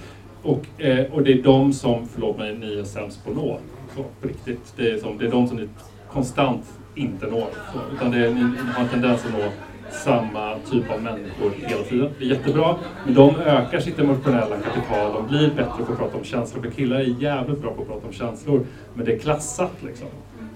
[0.51, 3.59] och, eh, och det är de som, förlåt mig, ni är sämst på att nå.
[3.95, 4.73] Så, på riktigt.
[4.75, 5.69] Det är, som, det är de som ni
[6.11, 6.65] konstant
[6.95, 7.47] inte når.
[7.73, 8.41] Så, utan det är, ni
[8.75, 9.49] har en tendens att nå
[9.93, 12.09] samma typ av människor hela tiden.
[12.19, 12.75] Det är jättebra,
[13.05, 16.61] men de ökar sitt emotionella kapital, de blir bättre på att prata om känslor.
[16.61, 20.07] För killar är jävligt bra på att prata om känslor, men det är klassat liksom.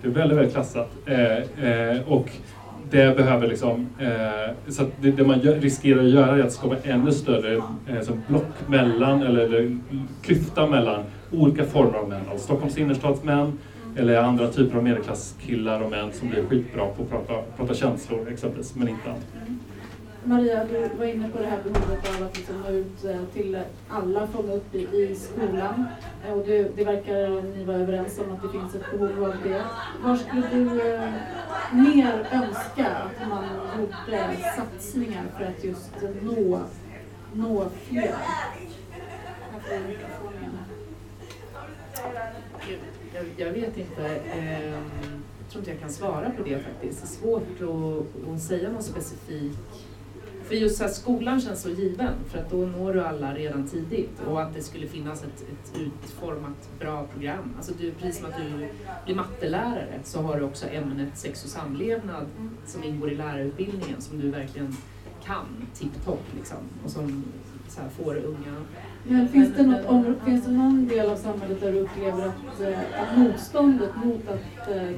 [0.02, 0.90] Det är väldigt, väldigt klassat.
[1.06, 2.30] Eh, eh, och
[2.92, 6.76] det behöver liksom, eh, så det, det, man gör, riskerar att göra är att skapa
[6.84, 7.56] ännu större
[7.88, 9.78] eh, som block mellan, eller, eller
[10.22, 12.22] klyfta mellan olika former av män.
[12.32, 13.58] Alltså Stockholms innerstadsmän,
[13.98, 18.32] eller andra typer av medelklasskillar och män som blir skitbra på att prata, prata känslor
[18.32, 19.24] exempelvis, men inte annat.
[19.36, 19.60] Mm.
[20.24, 23.60] Maria, du var inne på det här behovet av att liksom nå ut eh, till
[23.90, 25.86] alla, fånga upp i, i skolan.
[26.28, 29.36] Eh, och det, det, verkar ni vara överens om att det finns ett behov av
[29.44, 29.64] det.
[30.04, 31.12] Var skulle du eh,
[31.72, 33.46] mer önska att man
[33.80, 35.92] gjorde satsningar för att just
[36.22, 36.60] nå,
[37.34, 38.16] nå fler?
[43.18, 44.06] Jag, jag vet inte.
[44.16, 44.72] Eh,
[45.40, 47.02] jag tror inte jag kan svara på det faktiskt.
[47.02, 49.60] Det är svårt att, att säga något specifikt.
[50.44, 54.22] För just att skolan känns så given, för att då når du alla redan tidigt.
[54.28, 57.54] Och att det skulle finnas ett, ett utformat bra program.
[57.58, 58.68] Alltså du, precis som att du
[59.06, 62.26] blir mattelärare så har du också ämnet sex och samlevnad
[62.66, 64.76] som ingår i lärarutbildningen som du verkligen
[65.24, 66.58] kan tipptopp liksom.
[66.84, 67.24] Och som
[67.68, 68.56] så här, får unga
[69.10, 72.62] men finns det, något om, finns det någon del av samhället där du upplever att,
[72.62, 74.92] eh, att motståndet mot att eh,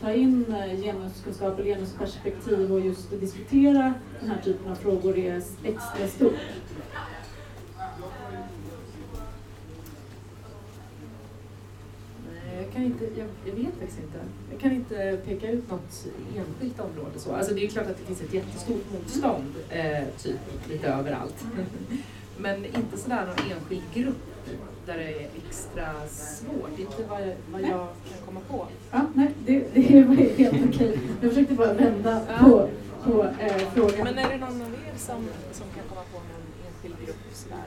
[0.00, 5.36] ta in eh, genuskunskap eller genusperspektiv och just diskutera den här typen av frågor är
[5.64, 6.34] extra stort?
[12.56, 14.18] Jag, kan inte, jag, jag, vet faktiskt inte.
[14.50, 16.06] Jag kan inte peka ut något
[16.36, 17.18] enskilt område.
[17.18, 17.32] Så.
[17.32, 20.38] Alltså det är klart att det finns ett jättestort motstånd, eh, typ
[20.68, 21.44] lite överallt.
[22.38, 24.16] Men inte sådär någon enskild grupp
[24.86, 26.78] där det är extra svårt.
[26.78, 27.20] Inte vad
[27.52, 28.66] vad jag kan komma på.
[28.90, 30.98] Ja, nej, det, det var helt okej.
[31.20, 32.44] Jag försökte bara vända ja.
[32.44, 32.68] på,
[33.04, 34.04] på eh, frågan.
[34.04, 37.64] Men är det någon av er som, som kan komma på någon enskild grupp sådär?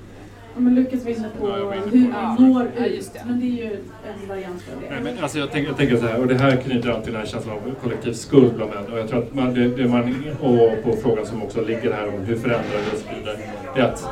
[0.55, 3.71] Ja, men Lukas var inne på hur man når ut, ja, men det är ju
[3.73, 4.89] en variant av det.
[4.89, 7.11] Nej, men alltså jag, tänker, jag tänker så här, och det här knyter an till
[7.11, 8.93] den här känslan av kollektiv skuld bland män.
[8.93, 12.07] Och jag tror att man, det, det man, och på frågan som också ligger här
[12.07, 13.37] om hur förändrar det och så vidare,
[13.75, 14.09] det är att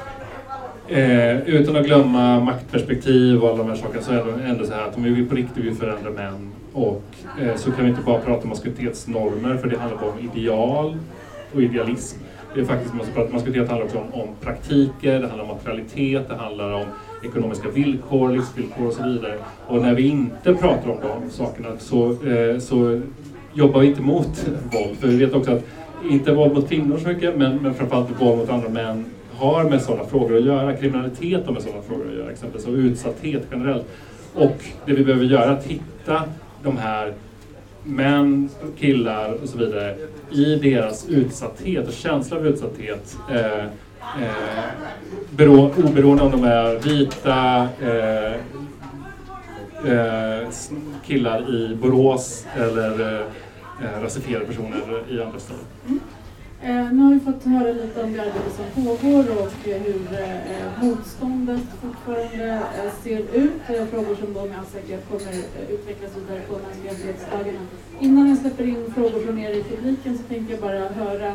[0.87, 4.73] Eh, utan att glömma maktperspektiv och alla de här sakerna så är det ändå så
[4.73, 7.03] här att om vi på riktigt vill förändra män och
[7.41, 10.97] eh, så kan vi inte bara prata om maskulinitetsnormer för det handlar bara om ideal
[11.53, 12.19] och idealism.
[12.53, 15.47] Det är faktiskt, man ska prata, maskulinitet handlar också om, om praktiker, det handlar om
[15.47, 16.85] materialitet, det handlar om
[17.23, 19.37] ekonomiska villkor, livsvillkor och så vidare.
[19.67, 23.01] Och när vi inte pratar om de sakerna så, eh, så
[23.53, 24.97] jobbar vi inte mot våld.
[24.99, 25.63] För vi vet också att,
[26.09, 29.05] inte våld mot kvinnor så mycket, men, men framförallt våld mot andra män
[29.43, 30.77] har med sådana frågor att göra.
[30.77, 33.85] Kriminalitet har med sådana frågor att göra, exempelvis, och utsatthet generellt.
[34.33, 36.23] Och det vi behöver göra är att hitta
[36.63, 37.13] de här
[37.83, 39.95] män, killar och så vidare
[40.31, 43.17] i deras utsatthet och känsla av utsatthet.
[43.31, 43.65] Eh,
[44.23, 48.33] eh, oberoende om de är vita, eh,
[49.91, 50.49] eh,
[51.05, 53.25] killar i Borås eller eh,
[53.83, 55.63] eh, rasifierade personer i andra städer.
[55.87, 55.99] Mm.
[56.63, 60.13] Eh, nu har vi fått höra lite om det arbete som pågår och eh, hur
[60.13, 63.61] eh, motståndet fortfarande eh, ser ut.
[63.91, 67.53] Frågor som då med all säkerhet kommer eh, utvecklas vidare på mänskliga
[67.99, 71.31] Innan jag släpper in frågor från er i publiken så tänkte jag bara höra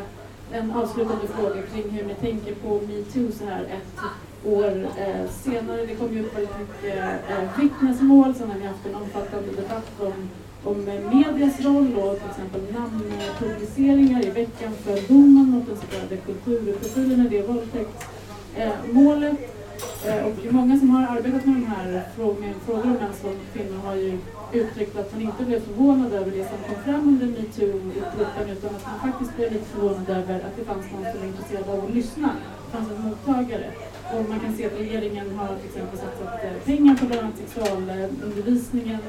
[0.51, 3.99] en avslutande fråga kring hur ni tänker på metoo så här ett
[4.45, 5.85] år eh, senare.
[5.85, 6.97] Det kom ju upp väldigt mycket
[7.29, 10.29] eh, vittnesmål, sen har vi haft en omfattande debatt om
[10.63, 15.85] om eh, medias roll och till exempel namnpubliceringar i veckan för domen mot den så
[15.87, 19.37] kallade kulturprofilen i det våldtäktsmålet.
[20.05, 23.37] Eh, eh, och många som har arbetat med de här frågorna, frågor om mäns våld
[23.37, 24.17] mot kvinnor har ju
[24.53, 28.85] uttryckt att man inte blev förvånad över det som kom fram under metoo-uppropen utan att
[28.85, 31.93] man faktiskt blev lite förvånad över att det fanns någon som var intresserad av att
[31.93, 32.29] lyssna.
[32.65, 33.71] Det fanns en mottagare.
[34.13, 37.37] Och man kan se att regeringen har till exempel satsat eh, pengar på bland annat
[37.37, 38.99] sexualundervisningen,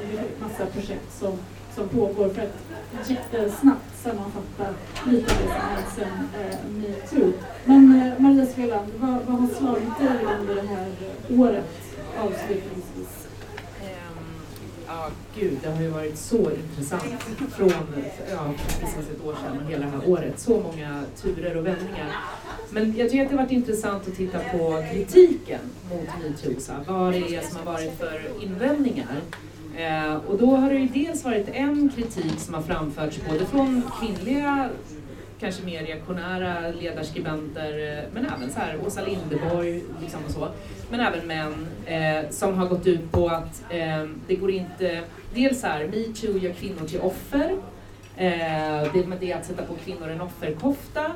[0.41, 1.33] massa projekt som,
[1.75, 4.75] som pågår för att jättesnabbt sammanfatta
[5.07, 7.33] lite av det som hänt sedan eh, metoo.
[7.65, 10.87] Men eh, Maria Sveland, vad, vad har slagit dig under det här
[11.31, 11.65] året
[12.19, 13.27] avslutningsvis?
[13.83, 14.43] Ehm,
[14.87, 17.03] ja, gud, det har ju varit så intressant
[17.53, 17.73] från
[18.31, 20.41] ja, precis ett år sedan och hela det här året.
[20.41, 22.17] Så många turer och vändningar.
[22.73, 25.61] Men jag tycker att det har varit intressant att titta på kritiken
[25.91, 26.83] mot metoo.
[26.87, 29.21] Vad det är som har varit för invändningar.
[29.77, 33.83] Eh, och då har det ju dels varit en kritik som har framförts både från
[34.01, 34.71] kvinnliga
[35.41, 40.49] kanske mer reaktionära ledarskribenter, eh, men även så här Åsa Linderborg liksom och så.
[40.91, 45.01] Men även män eh, som har gått ut på att eh, det går inte,
[45.35, 47.57] dels så här, metoo gör kvinnor till offer.
[48.17, 51.13] Eh, det med det att sätta på kvinnor en offerkofta.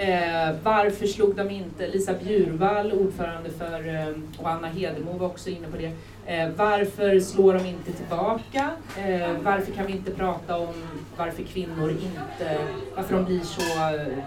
[0.00, 5.50] Eh, varför slog de inte, Lisa Bjurvall, ordförande för, eh, och Anna Hedemo var också
[5.50, 5.92] inne på det,
[6.26, 8.70] Eh, varför slår de inte tillbaka?
[8.98, 10.74] Eh, varför kan vi inte prata om
[11.16, 12.58] varför kvinnor inte,
[12.96, 13.62] varför de blir så,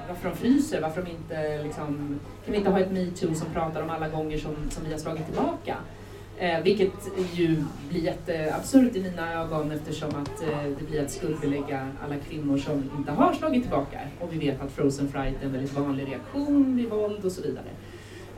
[0.08, 3.82] varför de fryser, varför de inte liksom, kan vi inte ha ett metoo som pratar
[3.82, 5.76] om alla gånger som, som vi har slagit tillbaka?
[6.38, 6.94] Eh, vilket
[7.34, 12.58] ju blir jätteabsurt i mina ögon eftersom att eh, det blir att skuldbelägga alla kvinnor
[12.58, 14.00] som inte har slagit tillbaka.
[14.20, 17.42] Och vi vet att frozen fright är en väldigt vanlig reaktion vid våld och så
[17.42, 17.68] vidare.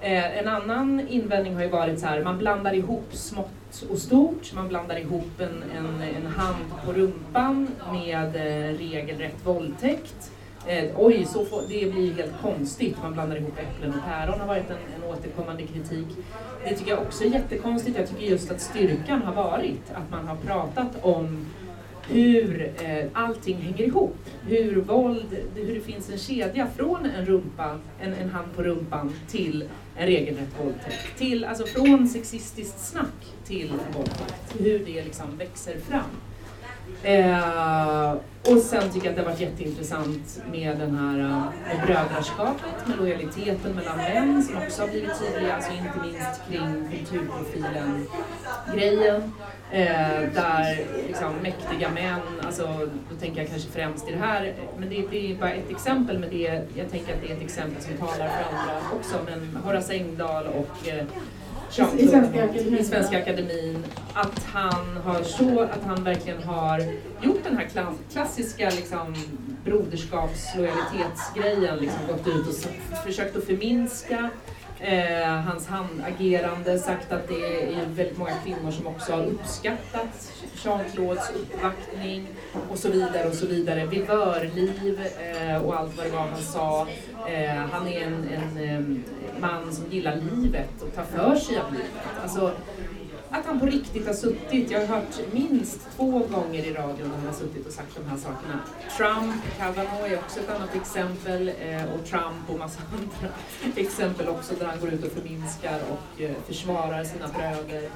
[0.01, 4.53] Eh, en annan invändning har ju varit så här, man blandar ihop smått och stort.
[4.55, 10.31] Man blandar ihop en, en, en hand på rumpan med eh, regelrätt våldtäkt.
[10.67, 12.95] Eh, oj, så får, det blir helt konstigt.
[13.01, 16.07] Man blandar ihop äpplen och päron har varit en, en återkommande kritik.
[16.63, 17.97] Det tycker jag också är jättekonstigt.
[17.97, 21.45] Jag tycker just att styrkan har varit att man har pratat om
[22.09, 24.17] hur eh, allting hänger ihop.
[24.47, 29.11] Hur våld, hur det finns en kedja från en rumpa, en, en hand på rumpan
[29.27, 29.63] till
[29.97, 31.17] en regelrätt våldtäkt.
[31.17, 34.55] Till, alltså från sexistiskt snack till våldtäkt.
[34.59, 36.09] Hur det liksom växer fram.
[37.05, 38.11] Eh,
[38.51, 42.87] och sen tycker jag att det har varit jätteintressant med den här eh, med brödraskapet,
[42.87, 49.33] med lojaliteten mellan män som också har blivit tydliga, alltså inte minst kring kulturprofilen-grejen.
[49.71, 54.89] Eh, där liksom mäktiga män, alltså, då tänker jag kanske främst i det här, men
[54.89, 57.83] det, det, är bara ett exempel, men det, jag tänker att det är ett exempel
[57.83, 61.05] som talar för andra också, men Horace Engdahl och eh,
[61.79, 62.77] i Svenska Akademin.
[62.77, 63.83] I Svenska Akademin.
[64.13, 66.79] Att han, har så, att han verkligen har
[67.21, 67.67] gjort den här
[68.11, 69.15] klassiska liksom,
[69.65, 72.53] broderskapslojalitetsgrejen, liksom, gått ut och
[73.05, 74.29] försökt att förminska
[74.79, 80.31] eh, hans handagerande, sagt att det är väldigt många kvinnor som också har uppskattat
[80.63, 82.27] Jean-Claudes uppvaktning
[82.69, 83.85] och så vidare och så vidare.
[83.85, 86.87] Vivörliv eh, och allt vad det var han sa.
[87.27, 89.03] Eh, han är en, en, en
[89.39, 91.91] man som gillar livet och tar för sig av livet.
[92.23, 92.51] Alltså,
[93.29, 97.17] att han på riktigt har suttit, jag har hört minst två gånger i radion när
[97.17, 98.59] han har suttit och sagt de här sakerna.
[98.97, 103.33] Trump, Kavanaugh är också ett annat exempel eh, och Trump och massa andra
[103.75, 107.89] exempel också där han går ut och förminskar och eh, försvarar sina bröder.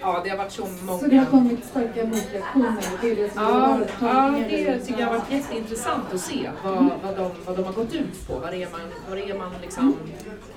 [0.00, 0.98] Ja, det har varit så många...
[0.98, 2.82] Så det har kommit starka motreaktioner?
[3.00, 6.20] Det är det som Ja, har varit ja, det tycker jag har varit jätteintressant att
[6.20, 8.38] se vad, vad, de, vad de har gått ut på.
[8.38, 9.96] Vad det är man, vad det är man liksom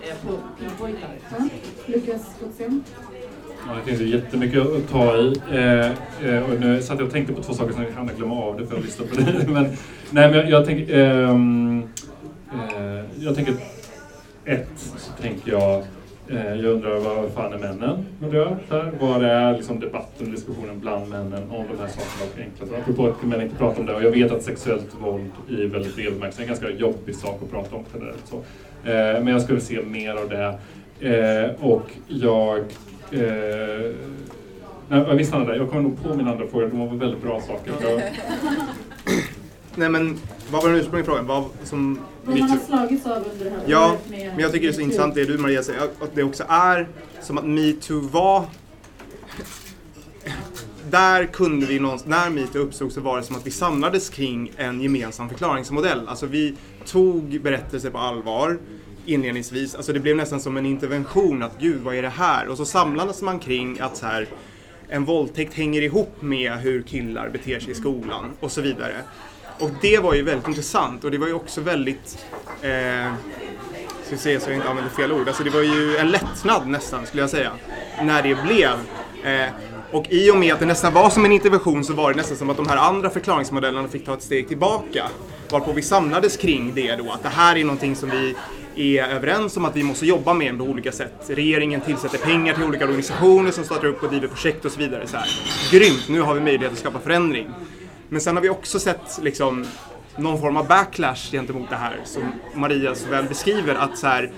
[0.02, 1.16] eh, på pinpointar.
[1.30, 1.48] Ja.
[1.86, 2.84] Lukas Gotzén?
[3.68, 5.34] Ja, det finns ju jättemycket att ta i.
[5.52, 5.86] Eh,
[6.30, 8.60] eh, och nu satt jag och tänkte på två saker som jag hann glömma av
[8.60, 9.48] det för att lyssna på det.
[9.48, 9.64] Men,
[10.12, 11.00] nej, men jag, jag tänker...
[11.00, 11.84] Ehm,
[12.54, 13.54] eh, jag tänker...
[14.46, 15.84] Ett, så tänker jag...
[16.28, 18.06] Eh, jag undrar vad fan är männen?
[18.22, 22.40] Undrar här, vad är liksom debatten och diskussionen bland männen om de här sakerna och
[22.40, 22.82] enkla saker?
[22.82, 23.94] Apropå att män inte pratar om det.
[23.96, 27.40] Och jag vet att sexuellt våld i väldigt bred bemärkelse är en ganska jobbig sak
[27.44, 28.24] att prata om generellt.
[28.26, 28.36] Så.
[28.90, 30.58] Eh, men jag skulle se mer av det.
[31.10, 32.64] Eh, och jag...
[33.14, 33.96] Eh,
[34.90, 35.56] nej, jag visste det.
[35.56, 36.68] Jag kommer nog på min andra fråga.
[36.68, 37.74] De var väldigt bra saker.
[37.82, 38.02] Jag,
[39.76, 40.18] Nej men,
[40.52, 41.28] vad var den ursprungliga frågan?
[41.28, 44.68] Vad som Vad man har slagits av under det här Ja, med men jag tycker
[44.68, 46.88] det är så intressant det du Maria säger, att det också är
[47.22, 48.46] som att metoo var
[50.90, 54.52] där kunde vi någonstans, när metoo uppstod så var det som att vi samlades kring
[54.58, 56.08] en gemensam förklaringsmodell.
[56.08, 56.56] Alltså vi
[56.86, 58.60] tog berättelser på allvar
[59.06, 59.76] inledningsvis.
[59.76, 62.48] Alltså det blev nästan som en intervention att gud vad är det här?
[62.48, 64.28] Och så samlades man kring att så här,
[64.90, 68.96] en våldtäkt hänger ihop med hur killar beter sig i skolan och så vidare.
[69.60, 72.26] Och det var ju väldigt intressant och det var ju också väldigt
[72.62, 73.14] eh,
[74.06, 75.28] ska vi se så jag inte använder fel ord.
[75.28, 77.52] Alltså det var ju en lättnad nästan skulle jag säga.
[78.02, 78.72] När det blev.
[79.24, 79.50] Eh,
[79.92, 82.38] och i och med att det nästan var som en intervention så var det nästan
[82.38, 85.10] som att de här andra förklaringsmodellerna fick ta ett steg tillbaka.
[85.50, 88.36] Varpå vi samlades kring det då, att det här är någonting som vi
[88.76, 91.14] är överens om att vi måste jobba med på olika sätt.
[91.28, 95.08] Regeringen tillsätter pengar till olika organisationer som startar upp och driver projekt och så vidare.
[95.08, 95.28] Så här.
[95.72, 97.50] Grymt, nu har vi möjlighet att skapa förändring.
[98.10, 99.66] Men sen har vi också sett liksom,
[100.18, 102.24] någon form av backlash gentemot det här som
[102.56, 104.32] Maria så väl beskriver att så här,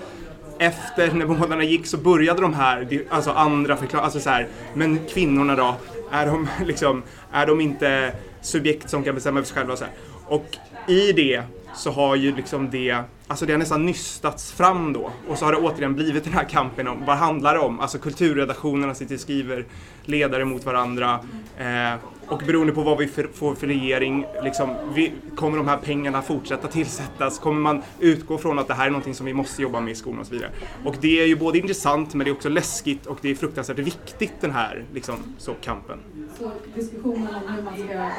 [0.58, 4.98] efter när månaderna gick så började de här, alltså andra förklaringar, alltså så här, men
[5.08, 5.76] kvinnorna då,
[6.10, 9.84] är de liksom, är de inte subjekt som kan bestämma över sig själva och så
[9.84, 9.94] här.
[10.26, 10.46] Och
[10.88, 11.42] i det
[11.76, 15.10] så har ju liksom det, alltså det har nästan nystats fram då.
[15.28, 17.80] Och så har det återigen blivit den här kampen om, vad handlar det om?
[17.80, 19.64] Alltså kulturredaktionerna sitter och skriver
[20.04, 21.20] ledare mot varandra.
[21.58, 21.94] Eh,
[22.28, 26.22] och beroende på vad vi för, får för regering, liksom, vi, kommer de här pengarna
[26.22, 27.38] fortsätta tillsättas?
[27.38, 29.94] Kommer man utgå från att det här är någonting som vi måste jobba med i
[29.94, 30.50] skolan och så vidare?
[30.84, 33.78] Och det är ju både intressant men det är också läskigt och det är fruktansvärt
[33.78, 35.98] viktigt den här liksom, så, kampen.
[36.38, 38.10] Så diskussionen om hur man ska,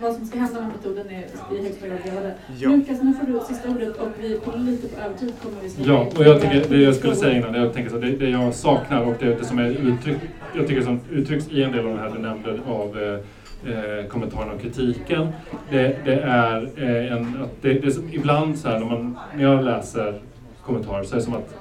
[0.00, 2.34] vad som ska hända med metoden är i högsta grad delade.
[2.58, 2.70] Ja.
[2.70, 6.06] Lukas, nu får du sista ordet och vi på lite på övertid kommer vi Ja,
[6.16, 9.04] och jag tycker, det jag skulle säga innan, jag tänker så, det, det jag saknar
[9.04, 10.18] och det, det som är uttryck,
[10.54, 13.20] jag tycker som uttrycks i en del av det här du nämnde av eh,
[13.66, 15.28] eh, kommentarerna och kritiken,
[15.70, 19.18] det, det är eh, en, att det, det är som, ibland så här när, man,
[19.36, 20.20] när jag läser
[20.64, 21.56] kommentarer så är det som att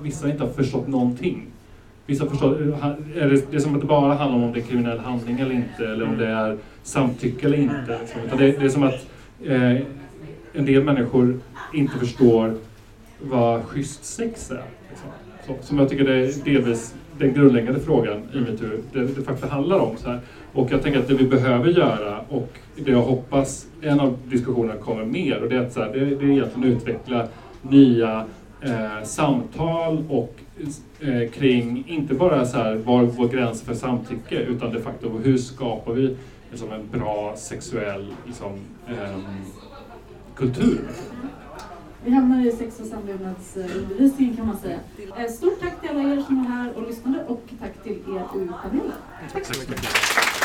[0.00, 1.46] vissa inte har förstått någonting.
[2.06, 2.54] Vissa förstår,
[3.16, 5.40] är det, det är som att det bara handlar om om det är kriminell handling
[5.40, 7.98] eller inte, eller om det är samtycke eller inte.
[8.00, 8.20] Liksom.
[8.26, 9.06] Utan det, det är som att
[9.44, 9.76] eh,
[10.52, 11.40] en del människor
[11.72, 12.54] inte förstår
[13.22, 14.64] vad schysst sex är.
[14.90, 15.08] Liksom.
[15.46, 19.52] Så, som jag tycker det är delvis den grundläggande frågan i metoo, det, det faktiskt
[19.52, 19.96] handlar om.
[19.96, 20.20] Så här.
[20.52, 24.80] Och jag tänker att det vi behöver göra och det jag hoppas en av diskussionerna
[24.80, 27.28] kommer mer och det är att så här, det, det är egentligen utveckla
[27.62, 28.26] nya
[28.60, 30.34] eh, samtal och
[31.00, 35.38] eh, kring inte bara så här, var går gränsen för samtycke utan de facto hur
[35.38, 36.16] skapar vi
[36.50, 38.52] liksom, en bra sexuell liksom,
[38.88, 39.22] ehm,
[40.34, 40.80] kultur.
[42.04, 44.78] Vi hamnar i sex och samlevnadsundervisningen kan man säga.
[45.18, 48.42] Eh, Stort tack till alla er som är här och lyssnade och tack till er
[48.42, 48.92] i panelen.
[49.32, 50.41] Tack så mycket.